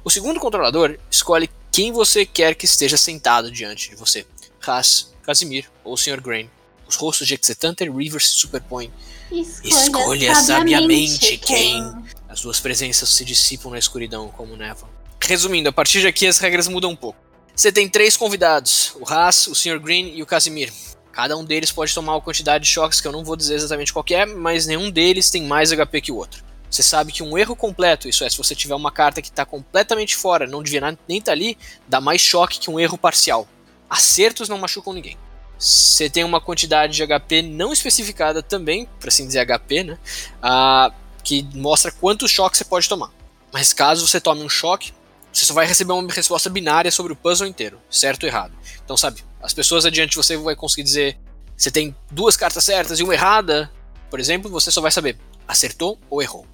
O 0.02 0.10
segundo 0.10 0.40
controlador 0.40 0.98
escolhe 1.10 1.48
quem 1.70 1.92
você 1.92 2.26
quer 2.26 2.54
que 2.54 2.64
esteja 2.64 2.96
sentado 2.96 3.50
diante 3.50 3.90
de 3.90 3.96
você. 3.96 4.26
Haas, 4.66 5.14
Casimir 5.22 5.70
ou 5.82 5.96
Sr. 5.96 6.20
Grain. 6.20 6.50
Os 6.86 6.96
rostos 6.96 7.26
de 7.26 7.38
Exetanter 7.40 7.88
e 7.88 7.90
River 7.90 8.22
se 8.22 8.36
superpõem. 8.36 8.92
Escolha, 9.30 9.68
Escolha 9.68 10.34
sabiamente 10.34 11.18
sabiamente 11.18 11.38
quem. 11.38 11.94
As 12.28 12.40
duas 12.40 12.60
presenças 12.60 13.08
se 13.08 13.24
dissipam 13.24 13.70
na 13.70 13.78
escuridão 13.78 14.28
como 14.28 14.56
névoa. 14.56 14.88
Resumindo, 15.20 15.68
a 15.68 15.72
partir 15.72 16.00
de 16.00 16.06
aqui 16.06 16.26
as 16.26 16.38
regras 16.38 16.68
mudam 16.68 16.90
um 16.90 16.96
pouco. 16.96 17.18
Você 17.54 17.70
tem 17.70 17.88
três 17.88 18.16
convidados: 18.16 18.92
o 18.96 19.08
Haas, 19.08 19.46
o 19.46 19.54
Sr. 19.54 19.78
Green 19.78 20.14
e 20.16 20.22
o 20.22 20.26
Casimir. 20.26 20.72
Cada 21.12 21.36
um 21.36 21.44
deles 21.44 21.70
pode 21.70 21.94
tomar 21.94 22.14
uma 22.14 22.20
quantidade 22.20 22.64
de 22.64 22.70
choques 22.70 23.00
que 23.00 23.06
eu 23.06 23.12
não 23.12 23.22
vou 23.22 23.36
dizer 23.36 23.54
exatamente 23.54 23.92
qual 23.92 24.02
que 24.02 24.14
é, 24.14 24.26
mas 24.26 24.66
nenhum 24.66 24.90
deles 24.90 25.30
tem 25.30 25.44
mais 25.44 25.70
HP 25.70 26.00
que 26.00 26.12
o 26.12 26.16
outro. 26.16 26.42
Você 26.68 26.82
sabe 26.82 27.12
que 27.12 27.22
um 27.22 27.38
erro 27.38 27.54
completo, 27.54 28.08
isso 28.08 28.24
é, 28.24 28.28
se 28.28 28.36
você 28.36 28.52
tiver 28.52 28.74
uma 28.74 28.90
carta 28.90 29.22
que 29.22 29.28
está 29.28 29.46
completamente 29.46 30.16
fora, 30.16 30.44
não 30.44 30.60
devia 30.60 30.80
nem 30.80 31.18
estar 31.18 31.26
tá 31.26 31.32
ali, 31.32 31.56
dá 31.86 32.00
mais 32.00 32.20
choque 32.20 32.58
que 32.58 32.68
um 32.68 32.80
erro 32.80 32.98
parcial. 32.98 33.46
Acertos 33.88 34.48
não 34.48 34.58
machucam 34.58 34.92
ninguém. 34.92 35.16
Você 35.58 36.10
tem 36.10 36.24
uma 36.24 36.40
quantidade 36.40 36.94
de 36.94 37.06
HP 37.06 37.42
não 37.42 37.72
especificada 37.72 38.42
também, 38.42 38.88
para 38.98 39.08
assim 39.08 39.26
dizer 39.26 39.46
HP, 39.46 39.84
né? 39.84 39.98
Ah, 40.42 40.92
que 41.22 41.46
mostra 41.54 41.90
quantos 41.90 42.30
choques 42.30 42.58
você 42.58 42.64
pode 42.64 42.88
tomar. 42.88 43.10
Mas 43.52 43.72
caso 43.72 44.06
você 44.06 44.20
tome 44.20 44.42
um 44.42 44.48
choque, 44.48 44.92
você 45.32 45.44
só 45.44 45.54
vai 45.54 45.66
receber 45.66 45.92
uma 45.92 46.12
resposta 46.12 46.50
binária 46.50 46.90
sobre 46.90 47.12
o 47.12 47.16
puzzle 47.16 47.46
inteiro, 47.46 47.80
certo 47.90 48.24
ou 48.24 48.28
errado. 48.28 48.52
Então, 48.84 48.96
sabe, 48.96 49.24
as 49.40 49.54
pessoas 49.54 49.86
adiante 49.86 50.10
de 50.10 50.16
você 50.16 50.36
vai 50.36 50.56
conseguir 50.56 50.82
dizer 50.82 51.18
você 51.56 51.70
tem 51.70 51.94
duas 52.10 52.36
cartas 52.36 52.64
certas 52.64 52.98
e 52.98 53.02
uma 53.04 53.14
errada, 53.14 53.70
por 54.10 54.18
exemplo, 54.18 54.50
você 54.50 54.70
só 54.70 54.80
vai 54.80 54.90
saber 54.90 55.16
acertou 55.46 55.98
ou 56.10 56.22
errou. 56.22 56.46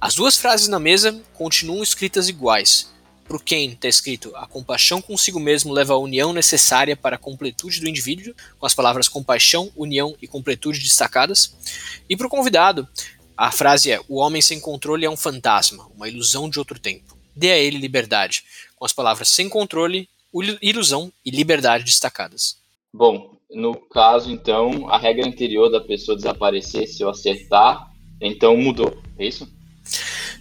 As 0.00 0.14
duas 0.14 0.36
frases 0.36 0.68
na 0.68 0.78
mesa 0.78 1.20
continuam 1.32 1.82
escritas 1.82 2.28
iguais. 2.28 2.91
Para 3.32 3.38
o 3.38 3.42
Ken 3.42 3.70
está 3.70 3.88
escrito: 3.88 4.30
a 4.36 4.46
compaixão 4.46 5.00
consigo 5.00 5.40
mesmo 5.40 5.72
leva 5.72 5.94
à 5.94 5.96
união 5.96 6.34
necessária 6.34 6.94
para 6.94 7.16
a 7.16 7.18
completude 7.18 7.80
do 7.80 7.88
indivíduo, 7.88 8.34
com 8.58 8.66
as 8.66 8.74
palavras 8.74 9.08
compaixão, 9.08 9.72
união 9.74 10.14
e 10.20 10.28
completude 10.28 10.78
destacadas. 10.80 11.56
E 12.10 12.14
para 12.14 12.26
o 12.26 12.30
convidado, 12.30 12.86
a 13.34 13.50
frase 13.50 13.90
é: 13.90 13.98
o 14.06 14.16
homem 14.16 14.42
sem 14.42 14.60
controle 14.60 15.06
é 15.06 15.10
um 15.10 15.16
fantasma, 15.16 15.88
uma 15.96 16.10
ilusão 16.10 16.46
de 16.46 16.58
outro 16.58 16.78
tempo. 16.78 17.16
Dê 17.34 17.52
a 17.52 17.56
ele 17.56 17.78
liberdade, 17.78 18.44
com 18.76 18.84
as 18.84 18.92
palavras 18.92 19.30
sem 19.30 19.48
controle, 19.48 20.06
ilusão 20.60 21.10
e 21.24 21.30
liberdade 21.30 21.84
destacadas. 21.84 22.58
Bom, 22.92 23.34
no 23.50 23.74
caso, 23.76 24.30
então, 24.30 24.90
a 24.90 24.98
regra 24.98 25.26
anterior 25.26 25.70
da 25.70 25.80
pessoa 25.80 26.18
desaparecer 26.18 26.86
se 26.86 27.02
eu 27.02 27.08
acertar, 27.08 27.90
então 28.20 28.54
mudou, 28.58 29.02
é 29.18 29.24
isso? 29.24 29.48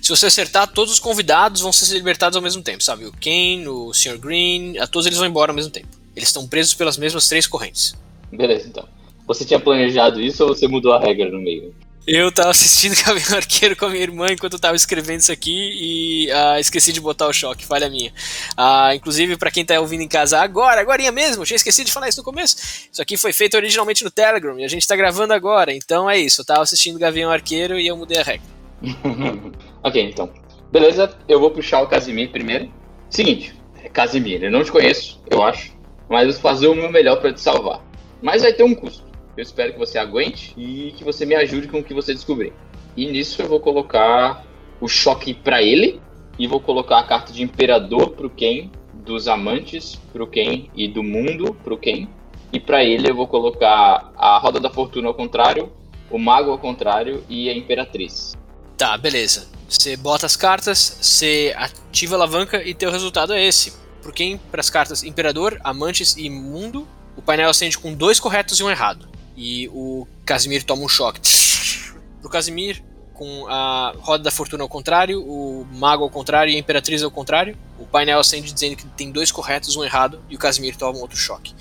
Se 0.01 0.09
você 0.09 0.25
acertar, 0.25 0.67
todos 0.67 0.93
os 0.93 0.99
convidados 0.99 1.61
vão 1.61 1.71
ser 1.71 1.93
libertados 1.93 2.35
ao 2.35 2.41
mesmo 2.41 2.63
tempo, 2.63 2.83
sabe? 2.83 3.05
O 3.05 3.11
Kane, 3.11 3.67
o 3.67 3.93
Sr. 3.93 4.17
Green, 4.17 4.77
a 4.79 4.87
todos 4.87 5.05
eles 5.05 5.19
vão 5.19 5.27
embora 5.27 5.51
ao 5.51 5.55
mesmo 5.55 5.71
tempo. 5.71 5.87
Eles 6.15 6.29
estão 6.29 6.47
presos 6.47 6.73
pelas 6.73 6.97
mesmas 6.97 7.27
três 7.27 7.45
correntes. 7.45 7.93
Beleza, 8.31 8.67
então. 8.67 8.87
Você 9.27 9.45
tinha 9.45 9.59
planejado 9.59 10.19
isso 10.19 10.43
ou 10.43 10.49
você 10.49 10.67
mudou 10.67 10.91
a 10.91 10.99
regra 10.99 11.29
no 11.29 11.39
meio? 11.39 11.73
Eu 12.07 12.31
tava 12.31 12.49
assistindo 12.49 12.95
Gavião 13.05 13.37
Arqueiro 13.37 13.75
com 13.75 13.85
a 13.85 13.89
minha 13.89 14.01
irmã 14.01 14.27
enquanto 14.31 14.53
eu 14.53 14.59
tava 14.59 14.75
escrevendo 14.75 15.19
isso 15.19 15.31
aqui 15.31 15.51
e 15.51 16.31
uh, 16.31 16.59
esqueci 16.59 16.91
de 16.91 16.99
botar 16.99 17.27
o 17.27 17.33
choque, 17.33 17.65
falha 17.65 17.87
minha. 17.89 18.11
Uh, 18.57 18.95
inclusive, 18.95 19.37
para 19.37 19.51
quem 19.51 19.63
tá 19.63 19.79
ouvindo 19.79 20.01
em 20.01 20.07
casa 20.07 20.39
agora, 20.39 20.81
agora 20.81 21.11
mesmo, 21.11 21.45
tinha 21.45 21.55
esquecido 21.55 21.85
de 21.85 21.91
falar 21.91 22.09
isso 22.09 22.17
no 22.17 22.23
começo. 22.23 22.55
Isso 22.91 23.01
aqui 23.01 23.17
foi 23.17 23.31
feito 23.31 23.55
originalmente 23.55 24.03
no 24.03 24.09
Telegram 24.09 24.59
e 24.59 24.65
a 24.65 24.67
gente 24.67 24.87
tá 24.87 24.95
gravando 24.95 25.33
agora, 25.33 25.71
então 25.71 26.09
é 26.09 26.17
isso. 26.17 26.41
Eu 26.41 26.45
tava 26.45 26.63
assistindo 26.63 26.97
Gavião 26.97 27.29
Arqueiro 27.29 27.79
e 27.79 27.85
eu 27.85 27.95
mudei 27.95 28.17
a 28.17 28.23
regra. 28.23 28.47
ok, 29.83 30.01
então. 30.01 30.29
Beleza, 30.71 31.17
eu 31.27 31.39
vou 31.39 31.51
puxar 31.51 31.81
o 31.81 31.87
Casimir 31.87 32.31
primeiro. 32.31 32.71
Seguinte, 33.09 33.53
Casimir, 33.91 34.43
eu 34.43 34.51
não 34.51 34.63
te 34.63 34.71
conheço, 34.71 35.21
eu 35.29 35.43
acho, 35.43 35.73
mas 36.09 36.27
eu 36.27 36.33
vou 36.33 36.41
fazer 36.41 36.67
o 36.67 36.75
meu 36.75 36.91
melhor 36.91 37.19
para 37.19 37.33
te 37.33 37.41
salvar. 37.41 37.83
Mas 38.21 38.41
vai 38.41 38.53
ter 38.53 38.63
um 38.63 38.73
custo. 38.73 39.03
Eu 39.35 39.41
espero 39.41 39.73
que 39.73 39.79
você 39.79 39.97
aguente 39.97 40.53
e 40.57 40.93
que 40.95 41.03
você 41.03 41.25
me 41.25 41.35
ajude 41.35 41.67
com 41.67 41.79
o 41.79 41.83
que 41.83 41.93
você 41.93 42.13
descobrir. 42.13 42.53
E 42.95 43.05
nisso 43.07 43.41
eu 43.41 43.47
vou 43.47 43.59
colocar 43.59 44.45
o 44.79 44.87
choque 44.87 45.33
para 45.33 45.61
ele 45.61 46.01
e 46.37 46.47
vou 46.47 46.59
colocar 46.59 46.99
a 46.99 47.03
carta 47.03 47.31
de 47.31 47.41
imperador 47.41 48.11
pro 48.11 48.29
Ken, 48.29 48.69
dos 48.93 49.27
amantes 49.27 49.95
pro 50.11 50.27
Ken 50.27 50.69
e 50.75 50.87
do 50.87 51.01
mundo 51.01 51.55
pro 51.63 51.77
Ken. 51.77 52.07
E 52.51 52.59
para 52.59 52.83
ele 52.83 53.09
eu 53.09 53.15
vou 53.15 53.27
colocar 53.27 54.11
a 54.15 54.37
roda 54.37 54.59
da 54.59 54.69
fortuna 54.69 55.07
ao 55.07 55.13
contrário, 55.13 55.71
o 56.09 56.19
mago 56.19 56.51
ao 56.51 56.57
contrário 56.57 57.23
e 57.29 57.49
a 57.49 57.55
imperatriz. 57.55 58.33
Tá, 58.77 58.97
beleza. 58.97 59.47
Você 59.71 59.95
bota 59.95 60.25
as 60.25 60.35
cartas, 60.35 60.97
você 61.01 61.53
ativa 61.55 62.15
a 62.15 62.17
alavanca 62.17 62.61
e 62.61 62.73
teu 62.73 62.91
resultado 62.91 63.31
é 63.31 63.41
esse. 63.41 63.73
Pro 64.01 64.11
Ken, 64.11 64.37
para 64.51 64.59
as 64.59 64.69
cartas 64.69 65.01
imperador, 65.01 65.61
amantes 65.63 66.15
e 66.17 66.29
mundo, 66.29 66.85
o 67.15 67.21
painel 67.21 67.49
acende 67.49 67.77
com 67.77 67.93
dois 67.93 68.19
corretos 68.19 68.59
e 68.59 68.63
um 68.63 68.69
errado 68.69 69.07
e 69.35 69.69
o 69.69 70.05
Casimir 70.25 70.65
toma 70.65 70.83
um 70.83 70.89
choque. 70.89 71.21
Pro 72.19 72.29
Casimir, 72.29 72.83
com 73.13 73.47
a 73.47 73.95
roda 73.97 74.25
da 74.25 74.31
fortuna 74.31 74.61
ao 74.61 74.69
contrário, 74.69 75.23
o 75.23 75.65
mago 75.71 76.03
ao 76.03 76.09
contrário 76.09 76.51
e 76.51 76.57
a 76.57 76.59
imperatriz 76.59 77.01
ao 77.01 77.09
contrário, 77.09 77.57
o 77.79 77.85
painel 77.85 78.19
acende 78.19 78.51
dizendo 78.51 78.75
que 78.75 78.85
tem 78.87 79.09
dois 79.09 79.31
corretos, 79.31 79.77
um 79.77 79.85
errado, 79.85 80.21
e 80.29 80.35
o 80.35 80.39
Casimir 80.39 80.75
toma 80.75 80.99
um 80.99 81.01
outro 81.01 81.17
choque. 81.17 81.55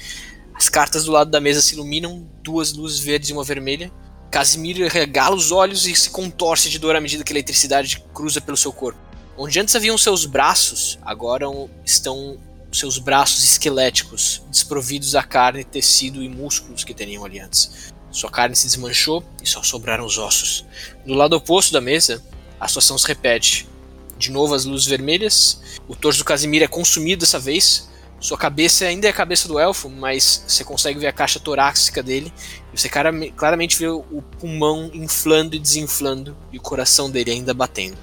As 0.52 0.68
cartas 0.68 1.04
do 1.04 1.12
lado 1.12 1.30
da 1.30 1.40
mesa 1.40 1.62
se 1.62 1.74
iluminam, 1.74 2.26
duas 2.42 2.72
luzes 2.72 2.98
verdes 2.98 3.30
e 3.30 3.32
uma 3.32 3.44
vermelha. 3.44 3.90
Casimir 4.30 4.76
regala 4.87 5.34
os 5.34 5.50
olhos 5.50 5.87
e 5.87 5.94
se 5.94 6.08
contorce 6.08 6.70
de 6.70 6.78
dor 6.78 6.94
à 6.94 7.00
medida 7.00 7.25
que 7.25 7.32
a 7.32 7.34
eletricidade 7.34 8.02
cruza 8.14 8.40
pelo 8.40 8.56
seu 8.56 8.72
corpo. 8.72 9.00
Onde 9.37 9.58
antes 9.58 9.75
haviam 9.75 9.99
seus 9.99 10.25
braços, 10.25 10.99
agora 11.02 11.46
estão 11.84 12.38
seus 12.70 12.99
braços 12.99 13.42
esqueléticos, 13.42 14.42
desprovidos 14.49 15.12
da 15.12 15.22
carne, 15.22 15.64
tecido 15.64 16.22
e 16.22 16.28
músculos 16.28 16.84
que 16.84 16.94
teriam 16.94 17.25
ali 17.25 17.40
antes. 17.40 17.92
Sua 18.12 18.30
carne 18.30 18.54
se 18.54 18.66
desmanchou 18.66 19.25
e 19.42 19.46
só 19.46 19.62
sobraram 19.64 20.04
os 20.04 20.16
ossos. 20.16 20.64
Do 21.04 21.14
lado 21.14 21.34
oposto 21.34 21.72
da 21.72 21.80
mesa, 21.80 22.22
a 22.60 22.68
situação 22.68 22.96
se 22.96 23.08
repete. 23.08 23.68
De 24.16 24.30
novo 24.30 24.54
as 24.54 24.64
luzes 24.64 24.87
vermelhas, 24.87 25.60
o 25.88 25.96
torso 25.96 26.20
do 26.20 26.25
Casimir 26.25 26.62
é 26.62 26.68
consumido 26.68 27.20
dessa 27.20 27.38
vez. 27.38 27.89
Sua 28.20 28.36
cabeça 28.36 28.84
ainda 28.84 29.06
é 29.06 29.10
a 29.10 29.14
cabeça 29.14 29.48
do 29.48 29.58
elfo, 29.58 29.88
mas 29.88 30.44
você 30.46 30.62
consegue 30.62 31.00
ver 31.00 31.06
a 31.06 31.12
caixa 31.12 31.40
torácica 31.40 32.02
dele. 32.02 32.30
E 32.72 32.78
você 32.78 32.88
claramente 32.88 33.78
vê 33.78 33.88
o 33.88 34.22
pulmão 34.38 34.90
inflando 34.92 35.56
e 35.56 35.58
desinflando 35.58 36.36
e 36.52 36.58
o 36.58 36.60
coração 36.60 37.10
dele 37.10 37.30
ainda 37.30 37.54
batendo. 37.54 37.96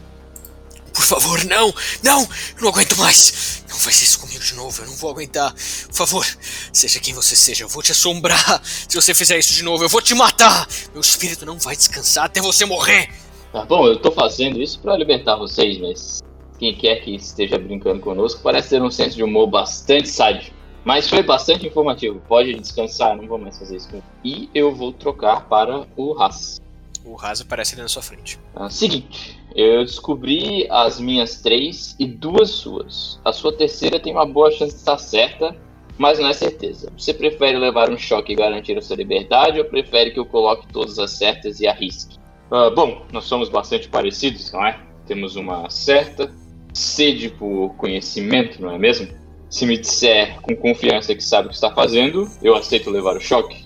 Por 0.91 1.05
favor, 1.05 1.43
não! 1.45 1.71
Não! 2.01 2.21
Eu 2.21 2.61
não 2.61 2.69
aguento 2.69 2.97
mais! 2.97 3.63
Não 3.69 3.77
faz 3.77 4.01
isso 4.01 4.17
comigo 4.17 4.43
de 4.43 4.55
novo, 4.55 4.81
eu 4.81 4.87
não 4.87 4.95
vou 4.95 5.11
aguentar. 5.11 5.53
Por 5.53 5.93
favor, 5.95 6.25
seja 6.73 6.99
quem 6.99 7.13
você 7.13 7.35
seja, 7.35 7.63
eu 7.63 7.69
vou 7.69 7.83
te 7.83 7.91
assombrar. 7.91 8.59
Se 8.65 8.95
você 8.95 9.13
fizer 9.13 9.37
isso 9.37 9.53
de 9.53 9.61
novo, 9.61 9.83
eu 9.83 9.89
vou 9.89 10.01
te 10.01 10.15
matar! 10.15 10.67
Meu 10.91 11.01
espírito 11.01 11.45
não 11.45 11.59
vai 11.59 11.75
descansar 11.75 12.25
até 12.25 12.41
você 12.41 12.65
morrer! 12.65 13.11
Tá 13.53 13.63
bom, 13.63 13.85
eu 13.85 13.99
tô 13.99 14.11
fazendo 14.11 14.59
isso 14.59 14.79
para 14.79 14.97
libertar 14.97 15.35
vocês, 15.35 15.77
mas 15.79 16.19
quem 16.57 16.73
quer 16.73 16.97
que 16.97 17.15
esteja 17.15 17.57
brincando 17.57 17.99
conosco 17.99 18.41
parece 18.41 18.69
ter 18.69 18.81
um 18.81 18.91
senso 18.91 19.15
de 19.15 19.23
humor 19.23 19.47
bastante 19.47 20.09
sádico. 20.09 20.55
Mas 20.83 21.09
foi 21.09 21.21
bastante 21.21 21.67
informativo. 21.67 22.21
Pode 22.27 22.53
descansar, 22.53 23.15
não 23.15 23.27
vou 23.27 23.37
mais 23.37 23.59
fazer 23.59 23.75
isso. 23.75 23.89
E 24.23 24.49
eu 24.55 24.73
vou 24.73 24.93
trocar 24.93 25.47
para 25.47 25.85
o 25.97 26.17
Haas. 26.17 26.61
O 27.03 27.15
Haas 27.19 27.41
aparece 27.41 27.75
ali 27.75 27.81
na 27.81 27.89
sua 27.89 28.01
frente. 28.01 28.39
Ah, 28.55 28.69
seguinte, 28.69 29.37
eu 29.55 29.83
descobri 29.83 30.65
as 30.69 30.99
minhas 30.99 31.41
três 31.41 31.95
e 31.99 32.05
duas 32.05 32.51
suas. 32.51 33.19
A 33.25 33.33
sua 33.33 33.51
terceira 33.51 33.99
tem 33.99 34.13
uma 34.13 34.25
boa 34.25 34.49
chance 34.49 34.73
de 34.73 34.79
estar 34.79 34.97
certa, 34.97 35.55
mas 35.97 36.19
não 36.19 36.27
é 36.27 36.33
certeza. 36.33 36.91
Você 36.97 37.13
prefere 37.13 37.57
levar 37.57 37.89
um 37.89 37.97
choque 37.97 38.33
e 38.33 38.35
garantir 38.35 38.77
a 38.77 38.81
sua 38.81 38.95
liberdade 38.95 39.59
ou 39.59 39.65
prefere 39.65 40.11
que 40.11 40.19
eu 40.19 40.25
coloque 40.25 40.67
todas 40.67 40.99
as 40.99 41.11
certas 41.11 41.59
e 41.59 41.67
arrisque? 41.67 42.17
Uh, 42.49 42.73
bom, 42.73 43.05
nós 43.11 43.25
somos 43.25 43.49
bastante 43.49 43.89
parecidos, 43.89 44.51
não 44.53 44.65
é? 44.65 44.79
Temos 45.05 45.35
uma 45.35 45.69
certa 45.69 46.31
sede 46.77 47.29
por 47.29 47.73
conhecimento, 47.75 48.61
não 48.61 48.71
é 48.71 48.77
mesmo? 48.77 49.07
Se 49.49 49.65
me 49.65 49.77
disser 49.77 50.39
com 50.41 50.55
confiança 50.55 51.15
que 51.15 51.23
sabe 51.23 51.47
o 51.47 51.49
que 51.49 51.55
está 51.55 51.73
fazendo, 51.73 52.29
eu 52.41 52.55
aceito 52.55 52.89
levar 52.89 53.15
o 53.15 53.21
choque. 53.21 53.65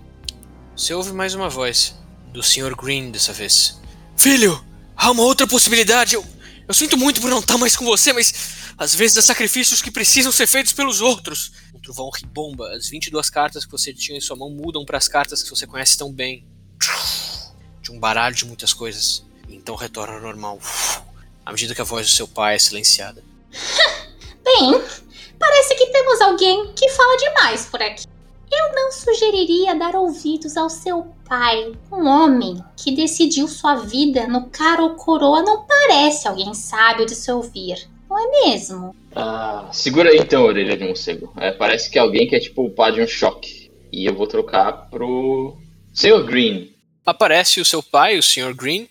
Você 0.76 0.94
ouve 0.94 1.12
mais 1.12 1.36
uma 1.36 1.50
voz 1.50 1.96
do 2.32 2.42
Sr. 2.42 2.76
Green 2.76 3.12
dessa 3.12 3.34
vez. 3.34 3.80
Filho, 4.16 4.64
há 4.96 5.12
uma 5.12 5.24
outra 5.24 5.46
possibilidade. 5.46 6.16
Eu, 6.16 6.26
eu 6.68 6.74
sinto 6.74 6.98
muito 6.98 7.20
por 7.20 7.30
não 7.30 7.40
estar 7.40 7.58
mais 7.58 7.76
com 7.76 7.84
você, 7.84 8.14
mas 8.14 8.74
às 8.78 8.96
vezes 8.96 9.18
há 9.18 9.22
sacrifícios 9.22 9.82
que 9.82 9.92
precisam 9.92 10.32
ser 10.32 10.48
feitos 10.48 10.74
pelos 10.74 11.02
outros. 11.02 11.52
Um 11.76 11.80
trovão 11.80 12.10
ribomba. 12.10 12.72
As 12.72 12.88
22 12.88 13.30
cartas 13.30 13.66
que 13.66 13.72
você 13.72 13.94
tinha 13.94 14.18
em 14.18 14.22
sua 14.22 14.36
mão 14.36 14.50
mudam 14.50 14.86
para 14.86 14.98
as 14.98 15.08
cartas 15.08 15.44
que 15.44 15.50
você 15.50 15.68
conhece 15.68 15.98
tão 15.98 16.12
bem. 16.12 16.48
De 17.82 17.92
um 17.92 18.00
baralho 18.00 18.36
de 18.36 18.46
muitas 18.46 18.74
coisas. 18.74 19.26
Então 19.50 19.76
retorna 19.76 20.14
ao 20.14 20.22
normal. 20.22 20.60
À 21.52 21.54
medida 21.54 21.76
que 21.76 21.82
a 21.82 21.84
voz 21.84 22.08
do 22.08 22.16
seu 22.16 22.30
pai 22.30 22.56
é 22.56 22.60
silenciada. 22.60 23.22
Bem, 24.42 24.82
parece 25.38 25.76
que 25.76 25.88
temos 25.88 26.22
alguém 26.22 26.72
que 26.74 26.88
fala 26.88 27.18
demais 27.18 27.66
por 27.66 27.82
aqui. 27.82 28.06
Eu 28.50 28.74
não 28.74 28.90
sugeriria 28.90 29.76
dar 29.76 29.94
ouvidos 29.94 30.56
ao 30.56 30.70
seu 30.70 31.14
pai. 31.28 31.74
Um 31.92 32.08
homem 32.08 32.64
que 32.78 32.96
decidiu 32.96 33.50
sua 33.50 33.76
vida 33.76 34.28
no 34.28 34.50
cara 34.50 34.82
ou 34.82 34.92
coroa 34.92 35.42
não 35.42 35.66
parece 35.66 36.26
alguém 36.26 36.54
sábio 36.54 37.06
de 37.06 37.16
se 37.16 37.30
ouvir. 37.30 37.86
Não 38.10 38.18
é 38.18 38.48
mesmo? 38.48 38.96
Ah, 39.14 39.68
segura 39.74 40.10
aí 40.10 40.20
então, 40.20 40.46
orelha 40.46 40.78
de 40.78 40.86
morcego. 40.86 41.34
É, 41.36 41.52
parece 41.52 41.90
que 41.90 42.00
alguém 42.00 42.30
quer 42.30 42.40
te 42.40 42.50
poupar 42.50 42.94
de 42.94 43.02
um 43.02 43.08
choque. 43.08 43.70
E 43.92 44.06
eu 44.06 44.16
vou 44.16 44.26
trocar 44.26 44.90
pro 44.90 45.58
Senhor 45.94 46.24
Green. 46.24 46.74
Aparece 47.06 47.60
o 47.60 47.66
seu 47.66 47.84
pai, 47.84 48.18
o 48.18 48.24
Sr. 48.24 48.54
Green, 48.56 48.84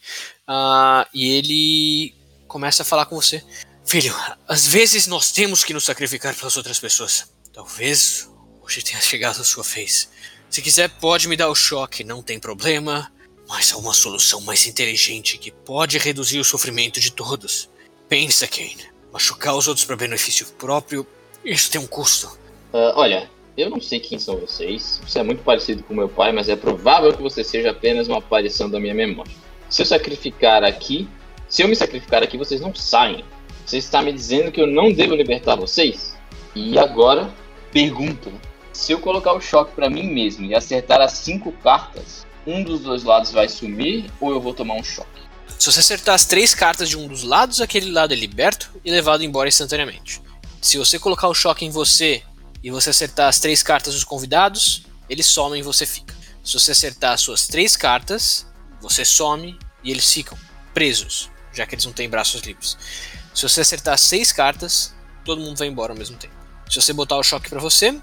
uh, 0.47 1.07
e 1.15 1.39
ele 1.39 2.20
começa 2.51 2.83
a 2.83 2.85
falar 2.85 3.07
com 3.07 3.15
você. 3.15 3.43
Filho, 3.87 4.15
às 4.47 4.67
vezes 4.67 5.07
nós 5.07 5.31
temos 5.31 5.63
que 5.63 5.73
nos 5.73 5.85
sacrificar 5.85 6.35
pelas 6.35 6.57
outras 6.57 6.81
pessoas. 6.81 7.33
Talvez 7.53 8.29
hoje 8.61 8.83
tenha 8.83 9.01
chegado 9.01 9.41
a 9.41 9.45
sua 9.45 9.63
vez. 9.63 10.11
Se 10.51 10.61
quiser, 10.61 10.89
pode 10.89 11.29
me 11.29 11.37
dar 11.37 11.49
o 11.49 11.55
choque, 11.55 12.03
não 12.03 12.23
tem 12.23 12.39
problema. 12.39 13.11
Mas 13.49 13.73
há 13.73 13.77
uma 13.77 13.95
solução 13.95 14.41
mais 14.41 14.67
inteligente 14.67 15.39
que 15.39 15.51
pode 15.51 15.97
reduzir 15.97 16.39
o 16.41 16.45
sofrimento 16.45 17.01
de 17.01 17.13
todos. 17.13 17.71
Pensa, 18.09 18.47
Kane. 18.47 18.91
Machucar 19.13 19.57
os 19.57 19.67
outros 19.67 19.85
para 19.85 19.97
benefício 19.97 20.47
próprio, 20.59 21.07
isso 21.45 21.71
tem 21.71 21.81
um 21.81 21.87
custo. 21.87 22.27
Uh, 22.73 22.95
olha, 22.95 23.31
eu 23.57 23.71
não 23.71 23.81
sei 23.81 23.99
quem 23.99 24.19
são 24.19 24.37
vocês. 24.37 25.01
Você 25.05 25.19
é 25.19 25.23
muito 25.23 25.43
parecido 25.43 25.83
com 25.83 25.95
meu 25.95 26.09
pai, 26.09 26.33
mas 26.33 26.49
é 26.49 26.55
provável 26.57 27.13
que 27.13 27.23
você 27.23 27.43
seja 27.43 27.71
apenas 27.71 28.09
uma 28.09 28.19
aparição 28.19 28.71
da 28.71 28.79
minha 28.79 28.95
memória. 28.95 29.33
Se 29.69 29.83
eu 29.83 29.87
sacrificar 29.87 30.63
aqui, 30.63 31.09
se 31.51 31.63
eu 31.63 31.69
me 31.69 31.75
sacrificar 31.75 32.23
aqui, 32.23 32.39
vocês 32.39 32.61
não 32.61 32.73
saem. 32.73 33.25
Você 33.67 33.77
está 33.79 34.01
me 34.01 34.13
dizendo 34.13 34.53
que 34.53 34.61
eu 34.61 34.69
não 34.69 34.93
devo 34.93 35.17
libertar 35.17 35.57
vocês? 35.57 36.17
E 36.55 36.79
agora, 36.79 37.29
pergunta: 37.73 38.31
se 38.73 38.93
eu 38.93 39.01
colocar 39.01 39.33
o 39.33 39.41
choque 39.41 39.75
para 39.75 39.91
mim 39.91 40.05
mesmo 40.05 40.47
e 40.47 40.55
acertar 40.55 41.01
as 41.01 41.13
cinco 41.13 41.51
cartas, 41.53 42.25
um 42.47 42.63
dos 42.63 42.81
dois 42.81 43.03
lados 43.03 43.33
vai 43.33 43.49
sumir 43.49 44.11
ou 44.21 44.31
eu 44.31 44.41
vou 44.41 44.55
tomar 44.55 44.75
um 44.75 44.85
choque? 44.85 45.21
Se 45.59 45.71
você 45.71 45.81
acertar 45.81 46.15
as 46.15 46.25
três 46.25 46.55
cartas 46.55 46.89
de 46.89 46.97
um 46.97 47.09
dos 47.09 47.25
lados, 47.25 47.61
aquele 47.61 47.91
lado 47.91 48.15
é 48.15 48.17
liberto 48.17 48.71
e 48.85 48.91
levado 48.91 49.25
embora 49.25 49.49
instantaneamente. 49.49 50.23
Se 50.63 50.79
você 50.79 50.99
colocar 50.99 51.29
o 51.29 51.35
choque 51.35 51.65
em 51.65 51.71
você 51.71 52.23
e 52.63 52.71
você 52.71 52.91
acertar 52.91 53.29
as 53.29 53.41
três 53.41 53.63
cartas 53.63 53.95
dos 53.95 54.05
convidados, 54.05 54.85
eles 55.09 55.27
somem 55.27 55.61
e 55.61 55.65
você 55.65 55.85
fica. 55.85 56.15
Se 56.45 56.55
você 56.55 56.71
acertar 56.73 57.13
as 57.15 57.21
suas 57.21 57.47
três 57.47 57.77
cartas, 57.77 58.47
você 58.81 59.05
some 59.05 59.59
e 59.83 59.91
eles 59.91 60.13
ficam 60.13 60.39
presos, 60.73 61.30
já 61.53 61.67
que 61.67 61.75
eles 61.75 61.85
não 61.85 61.93
têm 61.93 62.09
braços 62.09 62.41
livres. 62.43 62.77
Se 63.35 63.49
você 63.49 63.61
acertar 63.61 63.99
seis 63.99 64.33
cartas, 64.33 64.95
todo 65.25 65.41
mundo 65.41 65.59
vai 65.59 65.69
embora 65.69 65.93
ao 65.93 65.99
mesmo 65.99 66.17
tempo. 66.17 66.35
Se 66.69 66.81
você 66.81 66.93
botar 66.93 67.17
o 67.17 67.23
choque 67.23 67.49
para 67.51 67.61
você, 67.61 67.99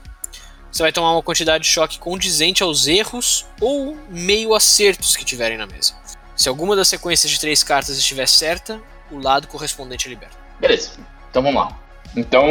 você 0.71 0.83
vai 0.83 0.91
tomar 0.91 1.13
uma 1.13 1.23
quantidade 1.23 1.63
de 1.63 1.69
choque 1.69 1.99
condizente 1.99 2.61
aos 2.61 2.87
erros 2.87 3.45
ou 3.61 3.97
meio 4.09 4.53
acertos 4.53 5.15
que 5.15 5.25
tiverem 5.25 5.57
na 5.57 5.65
mesa. 5.65 5.95
Se 6.35 6.49
alguma 6.49 6.75
das 6.75 6.87
sequências 6.87 7.31
de 7.31 7.39
três 7.39 7.63
cartas 7.63 7.97
estiver 7.97 8.27
certa, 8.27 8.81
o 9.09 9.19
lado 9.19 9.47
correspondente 9.47 10.07
é 10.07 10.09
liberto. 10.09 10.37
Beleza, 10.59 10.91
então 11.29 11.41
vamos 11.41 11.61
lá. 11.61 11.79
Então, 12.15 12.45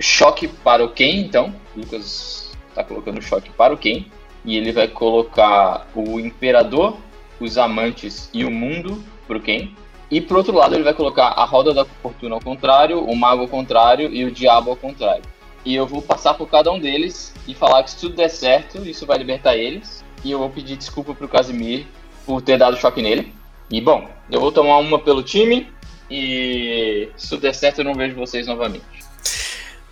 choque 0.00 0.48
para 0.48 0.84
o 0.84 0.90
Ken, 0.90 1.20
então. 1.20 1.54
Lucas 1.76 2.50
está 2.68 2.84
colocando 2.84 3.20
choque 3.22 3.50
para 3.50 3.74
o 3.74 3.78
Ken. 3.78 4.06
E 4.44 4.56
ele 4.56 4.72
vai 4.72 4.88
colocar 4.88 5.86
o 5.94 6.18
Imperador, 6.18 6.98
os 7.38 7.56
Amantes 7.56 8.28
e 8.32 8.44
o 8.44 8.50
Mundo 8.50 9.02
para 9.26 9.36
o 9.36 9.40
Ken. 9.40 9.74
E 10.12 10.20
pro 10.20 10.36
outro 10.36 10.54
lado 10.54 10.74
ele 10.74 10.84
vai 10.84 10.92
colocar 10.92 11.28
a 11.28 11.42
Roda 11.46 11.72
da 11.72 11.86
Fortuna 11.86 12.34
ao 12.34 12.40
contrário, 12.40 13.02
o 13.02 13.16
Mago 13.16 13.40
ao 13.40 13.48
contrário 13.48 14.12
e 14.12 14.26
o 14.26 14.30
Diabo 14.30 14.68
ao 14.68 14.76
contrário. 14.76 15.22
E 15.64 15.74
eu 15.74 15.86
vou 15.86 16.02
passar 16.02 16.34
por 16.34 16.50
cada 16.50 16.70
um 16.70 16.78
deles 16.78 17.32
e 17.48 17.54
falar 17.54 17.82
que 17.82 17.92
se 17.92 17.96
tudo 17.96 18.16
der 18.16 18.28
certo, 18.28 18.86
isso 18.86 19.06
vai 19.06 19.16
libertar 19.16 19.56
eles. 19.56 20.04
E 20.22 20.30
eu 20.30 20.38
vou 20.38 20.50
pedir 20.50 20.76
desculpa 20.76 21.14
pro 21.14 21.26
Casimir 21.26 21.86
por 22.26 22.42
ter 22.42 22.58
dado 22.58 22.76
choque 22.76 23.00
nele. 23.00 23.34
E 23.70 23.80
bom, 23.80 24.06
eu 24.30 24.38
vou 24.38 24.52
tomar 24.52 24.76
uma 24.76 24.98
pelo 24.98 25.22
time 25.22 25.72
e 26.10 27.08
se 27.16 27.30
tudo 27.30 27.40
der 27.40 27.54
certo 27.54 27.78
eu 27.78 27.84
não 27.86 27.94
vejo 27.94 28.14
vocês 28.14 28.46
novamente. 28.46 28.84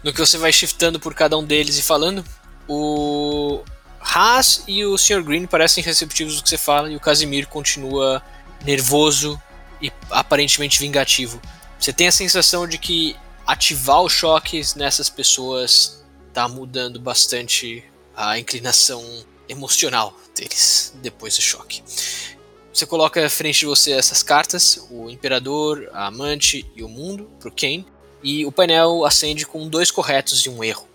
No 0.05 0.13
que 0.13 0.21
você 0.21 0.37
vai 0.37 0.53
shiftando 0.53 1.01
por 1.01 1.15
cada 1.15 1.39
um 1.39 1.45
deles 1.45 1.79
e 1.79 1.83
falando, 1.83 2.23
o 2.69 3.63
Haas 3.99 4.65
e 4.69 4.85
o 4.85 4.99
Sr. 4.99 5.23
Green 5.23 5.47
parecem 5.47 5.83
receptivos 5.83 6.37
do 6.37 6.43
que 6.43 6.51
você 6.51 6.59
fala 6.59 6.93
e 6.93 6.97
o 6.97 7.01
Casimir 7.01 7.49
continua 7.49 8.23
nervoso 8.67 9.41
e 9.81 9.93
aparentemente 10.11 10.79
vingativo. 10.79 11.41
Você 11.79 11.93
tem 11.93 12.09
a 12.09 12.13
sensação 12.13 12.67
de 12.67 12.79
que 12.79 13.17
ativar 13.47 14.03
os 14.03 14.13
choques 14.13 14.75
nessas 14.75 15.09
pessoas 15.09 16.05
está 16.29 16.47
mudando 16.47 17.01
bastante 17.01 17.85
a 18.17 18.39
inclinação 18.39 19.03
emocional 19.49 20.15
deles 20.35 20.95
depois 21.03 21.37
do 21.37 21.43
choque. 21.43 21.83
Você 22.73 22.87
coloca 22.87 23.29
frente 23.29 23.61
de 23.61 23.67
você 23.67 23.93
essas 23.93 24.23
cartas, 24.23 24.87
o 24.91 25.11
Imperador, 25.11 25.89
a 25.93 26.07
Amante 26.07 26.71
e 26.77 26.85
o 26.85 26.89
Mundo, 26.89 27.29
para 27.41 27.49
o 27.49 27.53
Kane, 27.53 27.85
e 28.23 28.47
o 28.47 28.53
painel 28.53 29.05
acende 29.05 29.45
com 29.45 29.69
dois 29.69 29.91
corretos 29.91 30.41
e 30.47 30.49
um 30.49 30.63
erro. 30.63 30.87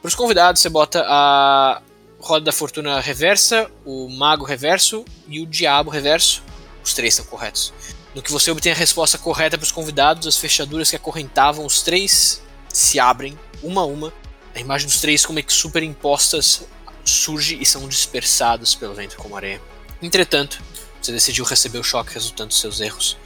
Para 0.00 0.08
os 0.08 0.14
convidados, 0.14 0.60
você 0.60 0.68
bota 0.68 1.02
a 1.06 1.80
Roda 2.20 2.44
da 2.46 2.52
Fortuna 2.52 3.00
reversa, 3.00 3.70
o 3.84 4.08
Mago 4.08 4.44
reverso 4.44 5.04
e 5.26 5.40
o 5.40 5.46
Diabo 5.46 5.90
reverso. 5.90 6.42
Os 6.84 6.92
três 6.92 7.14
estão 7.14 7.26
corretos. 7.26 7.72
No 8.14 8.22
que 8.22 8.30
você 8.30 8.50
obtém 8.50 8.72
a 8.72 8.74
resposta 8.74 9.16
correta 9.16 9.56
para 9.56 9.64
os 9.64 9.72
convidados, 9.72 10.26
as 10.26 10.36
fechaduras 10.36 10.90
que 10.90 10.96
acorrentavam 10.96 11.64
os 11.64 11.80
três 11.80 12.42
se 12.68 13.00
abrem, 13.00 13.38
uma 13.62 13.82
a 13.82 13.86
uma. 13.86 14.12
A 14.54 14.60
imagem 14.60 14.86
dos 14.86 15.00
três, 15.00 15.24
como 15.24 15.38
é 15.38 15.42
que 15.42 15.52
superimpostas, 15.52 16.62
surge 17.04 17.58
e 17.60 17.64
são 17.64 17.88
dispersadas 17.88 18.74
pelo 18.74 18.94
vento 18.94 19.16
como 19.16 19.36
areia. 19.36 19.60
Entretanto, 20.00 20.62
você 21.00 21.10
decidiu 21.10 21.44
receber 21.44 21.78
o 21.78 21.84
choque 21.84 22.12
resultante 22.12 22.48
dos 22.48 22.60
seus 22.60 22.80
erros. 22.80 23.16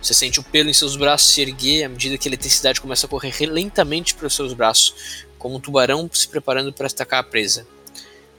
Você 0.00 0.12
sente 0.14 0.38
o 0.38 0.44
pelo 0.44 0.68
em 0.68 0.74
seus 0.74 0.94
braços 0.94 1.32
se 1.32 1.40
erguer 1.40 1.84
à 1.84 1.88
medida 1.88 2.16
que 2.18 2.28
a 2.28 2.30
eletricidade 2.30 2.80
começa 2.80 3.06
a 3.06 3.08
correr 3.08 3.46
lentamente 3.46 4.14
pelos 4.14 4.34
seus 4.34 4.52
braços, 4.52 4.94
como 5.38 5.56
um 5.56 5.60
tubarão 5.60 6.08
se 6.12 6.28
preparando 6.28 6.72
para 6.72 6.86
atacar 6.86 7.20
a 7.20 7.24
presa. 7.24 7.66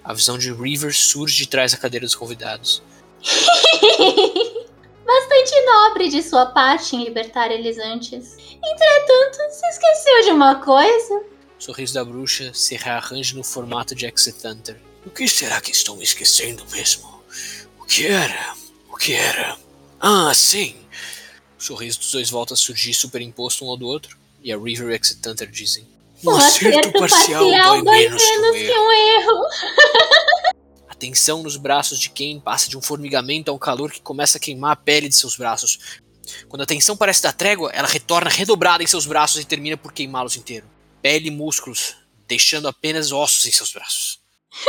A 0.04 0.14
visão 0.14 0.38
de 0.38 0.54
River 0.54 0.96
surge 0.96 1.36
de 1.36 1.48
trás 1.48 1.72
da 1.72 1.78
cadeira 1.78 2.06
dos 2.06 2.16
convidados. 2.16 2.82
Bastante 5.10 5.66
nobre 5.66 6.08
de 6.08 6.22
sua 6.22 6.46
parte 6.46 6.96
em 6.96 7.04
libertar 7.04 7.50
eles 7.50 7.80
antes. 7.80 8.38
Entretanto, 8.64 9.38
se 9.52 9.66
esqueceu 9.66 10.22
de 10.26 10.30
uma 10.30 10.62
coisa. 10.64 11.24
O 11.60 11.64
sorriso 11.64 11.96
da 11.96 12.06
bruxa 12.06 12.52
se 12.54 12.76
rearranja 12.76 13.36
no 13.36 13.44
formato 13.44 13.96
de 13.96 14.06
Exit 14.06 14.46
Hunter. 14.46 14.80
O 15.04 15.10
que 15.10 15.28
será 15.28 15.60
que 15.62 15.72
estou 15.72 15.98
me 15.98 16.04
esquecendo 16.04 16.64
mesmo? 16.72 17.24
O 17.80 17.86
que 17.86 18.06
era? 18.06 18.54
O 18.88 18.98
que 18.98 19.14
era? 19.16 19.58
Ah, 20.00 20.32
sim! 20.36 20.76
O 21.58 21.64
sorriso 21.64 21.98
dos 21.98 22.12
dois 22.12 22.30
volta 22.30 22.54
a 22.54 22.58
surgir 22.58 22.94
superimposto 22.94 23.66
um 23.66 23.70
ao 23.72 23.78
do 23.78 23.88
outro, 23.88 24.16
e 24.44 24.54
a 24.54 24.58
River 24.60 24.92
e 24.92 24.96
Exit 24.96 25.28
Hunter 25.28 25.50
dizem: 25.50 25.88
Um, 26.24 26.30
um 26.30 26.38
acerto, 26.38 26.68
acerto 26.68 27.00
parcial, 27.00 27.50
parcial 27.50 27.82
dói 27.84 27.98
menos, 27.98 28.24
menos 28.24 28.52
que, 28.52 28.62
um 28.62 28.68
que 28.68 28.80
um 28.80 28.92
erro. 28.92 29.44
tensão 31.00 31.42
nos 31.42 31.58
braços 31.58 32.00
de 32.00 32.10
Kane 32.10 32.42
passa 32.44 32.70
de 32.70 32.78
um 32.78 32.82
formigamento 32.82 33.50
a 33.50 33.54
um 33.54 33.58
calor 33.58 33.92
que 33.92 34.02
começa 34.02 34.38
a 34.38 34.42
queimar 34.42 34.74
a 34.74 34.76
pele 34.76 35.10
de 35.10 35.16
seus 35.16 35.36
braços. 35.36 36.00
Quando 36.48 36.62
a 36.62 36.66
tensão 36.66 36.96
parece 36.96 37.24
dar 37.24 37.34
trégua, 37.34 37.72
ela 37.74 37.88
retorna 37.88 38.30
redobrada 38.30 38.84
em 38.84 38.88
seus 38.88 39.06
braços 39.06 39.42
e 39.42 39.46
termina 39.46 39.78
por 39.78 39.94
queimá-los 39.94 40.36
inteiro. 40.36 40.70
Pele 41.02 41.30
e 41.30 41.32
músculos, 41.32 41.96
deixando 42.28 42.68
apenas 42.68 43.12
ossos 43.12 43.46
em 43.46 43.52
seus 43.52 43.72
braços. 43.72 44.20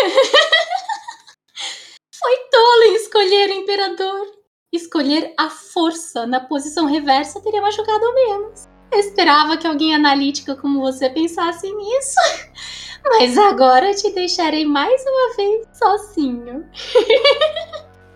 Foi 2.18 2.36
tolo 2.50 2.82
em 2.84 2.94
escolher 2.96 3.50
o 3.50 3.54
imperador 3.54 4.40
escolher 4.72 5.34
a 5.36 5.50
força 5.50 6.26
na 6.26 6.40
posição 6.40 6.86
reversa 6.86 7.40
teria 7.40 7.60
machucado 7.60 8.14
menos. 8.14 8.68
Eu 8.92 8.98
esperava 8.98 9.56
que 9.56 9.66
alguém 9.66 9.94
analítica 9.94 10.56
como 10.56 10.80
você 10.80 11.08
pensasse 11.10 11.72
nisso. 11.72 12.14
Mas 13.04 13.36
agora 13.36 13.92
te 13.94 14.10
deixarei 14.12 14.64
mais 14.64 15.02
uma 15.02 15.36
vez 15.36 15.68
sozinho. 15.72 16.66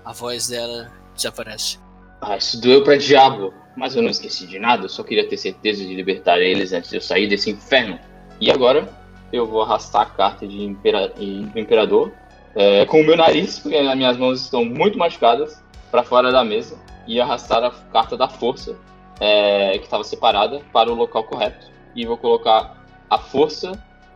A 0.04 0.12
voz 0.12 0.48
dela 0.48 0.92
desaparece. 1.14 1.78
Ah, 2.20 2.36
isso 2.36 2.60
doeu 2.60 2.84
pra 2.84 2.96
diabo. 2.96 3.52
Mas 3.76 3.96
eu 3.96 4.02
não 4.02 4.10
esqueci 4.10 4.46
de 4.46 4.58
nada, 4.58 4.84
eu 4.84 4.88
só 4.88 5.02
queria 5.02 5.28
ter 5.28 5.36
certeza 5.36 5.84
de 5.84 5.94
libertar 5.94 6.38
eles 6.38 6.72
antes 6.72 6.90
de 6.90 6.96
eu 6.96 7.00
sair 7.00 7.26
desse 7.26 7.50
inferno. 7.50 7.98
E 8.40 8.50
agora 8.50 8.88
eu 9.32 9.46
vou 9.46 9.62
arrastar 9.62 10.02
a 10.02 10.06
carta 10.06 10.46
de 10.46 10.62
impera 10.62 11.12
imperador 11.18 12.12
é, 12.54 12.84
com 12.86 13.00
o 13.00 13.04
meu 13.04 13.16
nariz, 13.16 13.58
porque 13.58 13.76
as 13.76 13.96
minhas 13.96 14.16
mãos 14.16 14.42
estão 14.42 14.64
muito 14.64 14.96
machucadas 14.96 15.60
para 15.90 16.04
fora 16.04 16.30
da 16.30 16.44
mesa 16.44 16.78
e 17.06 17.20
arrastar 17.20 17.64
a 17.64 17.70
carta 17.70 18.16
da 18.16 18.28
força 18.28 18.76
é, 19.20 19.76
que 19.78 19.84
estava 19.84 20.04
separada 20.04 20.60
para 20.72 20.90
o 20.90 20.94
local 20.94 21.24
correto. 21.24 21.66
E 21.96 22.06
vou 22.06 22.16
colocar 22.16 22.84
a 23.10 23.18
força, 23.18 23.72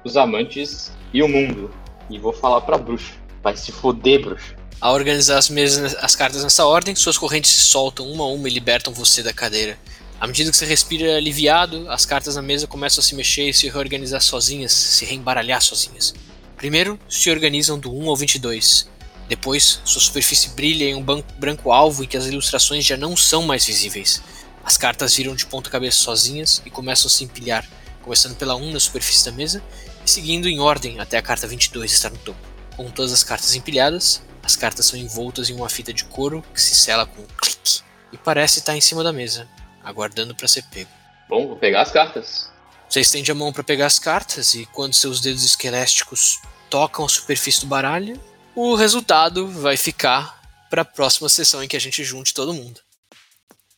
os 0.08 0.16
amantes 0.16 0.90
e 1.12 1.22
o 1.22 1.28
mundo. 1.28 1.70
E 2.10 2.18
vou 2.18 2.32
falar 2.32 2.62
pra 2.62 2.76
bruxa. 2.76 3.14
Vai 3.42 3.56
se 3.56 3.70
foder, 3.70 4.22
bruxa. 4.22 4.56
Ao 4.80 4.94
organizar 4.94 5.38
as, 5.38 5.48
mesas, 5.48 5.96
as 6.00 6.14
cartas 6.14 6.42
nessa 6.42 6.64
ordem, 6.64 6.94
suas 6.94 7.18
correntes 7.18 7.50
se 7.50 7.60
soltam 7.60 8.08
uma 8.08 8.24
a 8.24 8.28
uma 8.28 8.48
e 8.48 8.52
libertam 8.52 8.92
você 8.92 9.22
da 9.22 9.32
cadeira. 9.32 9.78
À 10.20 10.26
medida 10.26 10.50
que 10.50 10.56
você 10.56 10.66
respira 10.66 11.16
aliviado, 11.16 11.88
as 11.90 12.04
cartas 12.04 12.36
na 12.36 12.42
mesa 12.42 12.66
começam 12.66 13.00
a 13.00 13.04
se 13.04 13.14
mexer 13.14 13.48
e 13.48 13.54
se 13.54 13.68
reorganizar 13.68 14.20
sozinhas, 14.20 14.72
se 14.72 15.04
reembaralhar 15.04 15.62
sozinhas. 15.62 16.14
Primeiro, 16.56 16.98
se 17.08 17.30
organizam 17.30 17.78
do 17.78 17.92
1 17.92 18.08
ao 18.08 18.16
22. 18.16 18.88
Depois, 19.28 19.80
sua 19.84 20.00
superfície 20.00 20.50
brilha 20.50 20.84
em 20.84 20.94
um 20.94 21.04
branco 21.38 21.70
alvo 21.70 22.02
em 22.02 22.06
que 22.06 22.16
as 22.16 22.26
ilustrações 22.26 22.84
já 22.84 22.96
não 22.96 23.16
são 23.16 23.42
mais 23.42 23.64
visíveis. 23.64 24.22
As 24.64 24.76
cartas 24.76 25.14
viram 25.14 25.34
de 25.34 25.46
ponta 25.46 25.70
cabeça 25.70 25.98
sozinhas 25.98 26.62
e 26.64 26.70
começam 26.70 27.08
a 27.08 27.10
se 27.10 27.24
empilhar, 27.24 27.68
começando 28.02 28.36
pela 28.36 28.56
1 28.56 28.72
na 28.72 28.80
superfície 28.80 29.24
da 29.24 29.32
mesa 29.32 29.62
seguindo 30.08 30.48
em 30.48 30.60
ordem 30.60 30.98
até 30.98 31.18
a 31.18 31.22
carta 31.22 31.46
22 31.46 31.92
estar 31.92 32.10
no 32.10 32.18
topo. 32.18 32.40
Com 32.76 32.90
todas 32.90 33.12
as 33.12 33.22
cartas 33.22 33.54
empilhadas, 33.54 34.22
As 34.48 34.56
cartas 34.56 34.86
são 34.86 34.98
envoltas 34.98 35.50
em 35.50 35.54
uma 35.54 35.68
fita 35.68 35.92
de 35.92 36.04
couro 36.04 36.42
que 36.54 36.62
se 36.62 36.74
sela 36.74 37.04
com 37.04 37.20
um 37.20 37.26
clique 37.26 37.82
e 38.10 38.16
parece 38.16 38.60
estar 38.60 38.74
em 38.74 38.80
cima 38.80 39.04
da 39.04 39.12
mesa, 39.12 39.46
aguardando 39.84 40.34
para 40.34 40.48
ser 40.48 40.62
pego. 40.70 40.88
Bom, 41.28 41.48
vou 41.48 41.56
pegar 41.56 41.82
as 41.82 41.90
cartas. 41.90 42.48
Você 42.88 43.00
estende 43.00 43.30
a 43.30 43.34
mão 43.34 43.52
para 43.52 43.62
pegar 43.62 43.84
as 43.84 43.98
cartas 43.98 44.54
e 44.54 44.64
quando 44.72 44.94
seus 44.94 45.20
dedos 45.20 45.44
esquelésticos 45.44 46.40
tocam 46.70 47.04
a 47.04 47.08
superfície 47.10 47.60
do 47.60 47.66
baralho, 47.66 48.18
o 48.54 48.74
resultado 48.74 49.46
vai 49.48 49.76
ficar 49.76 50.40
para 50.70 50.80
a 50.80 50.86
próxima 50.86 51.28
sessão 51.28 51.62
em 51.62 51.68
que 51.68 51.76
a 51.76 51.80
gente 51.80 52.02
junte 52.02 52.32
todo 52.32 52.54
mundo. 52.54 52.80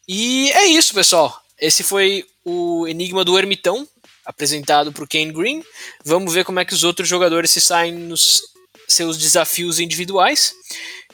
E 0.06 0.52
é 0.52 0.66
isso, 0.66 0.94
pessoal. 0.94 1.42
Esse 1.58 1.82
foi 1.82 2.24
o 2.44 2.86
Enigma 2.86 3.24
do 3.24 3.36
Ermitão, 3.36 3.88
apresentado 4.24 4.92
por 4.92 5.08
Kane 5.08 5.32
Green. 5.32 5.64
Vamos 6.04 6.32
ver 6.34 6.44
como 6.44 6.60
é 6.60 6.64
que 6.64 6.74
os 6.74 6.84
outros 6.84 7.08
jogadores 7.08 7.50
se 7.50 7.60
saem 7.60 7.92
nos 7.92 8.42
seus 8.88 9.16
desafios 9.16 9.78
individuais. 9.80 10.54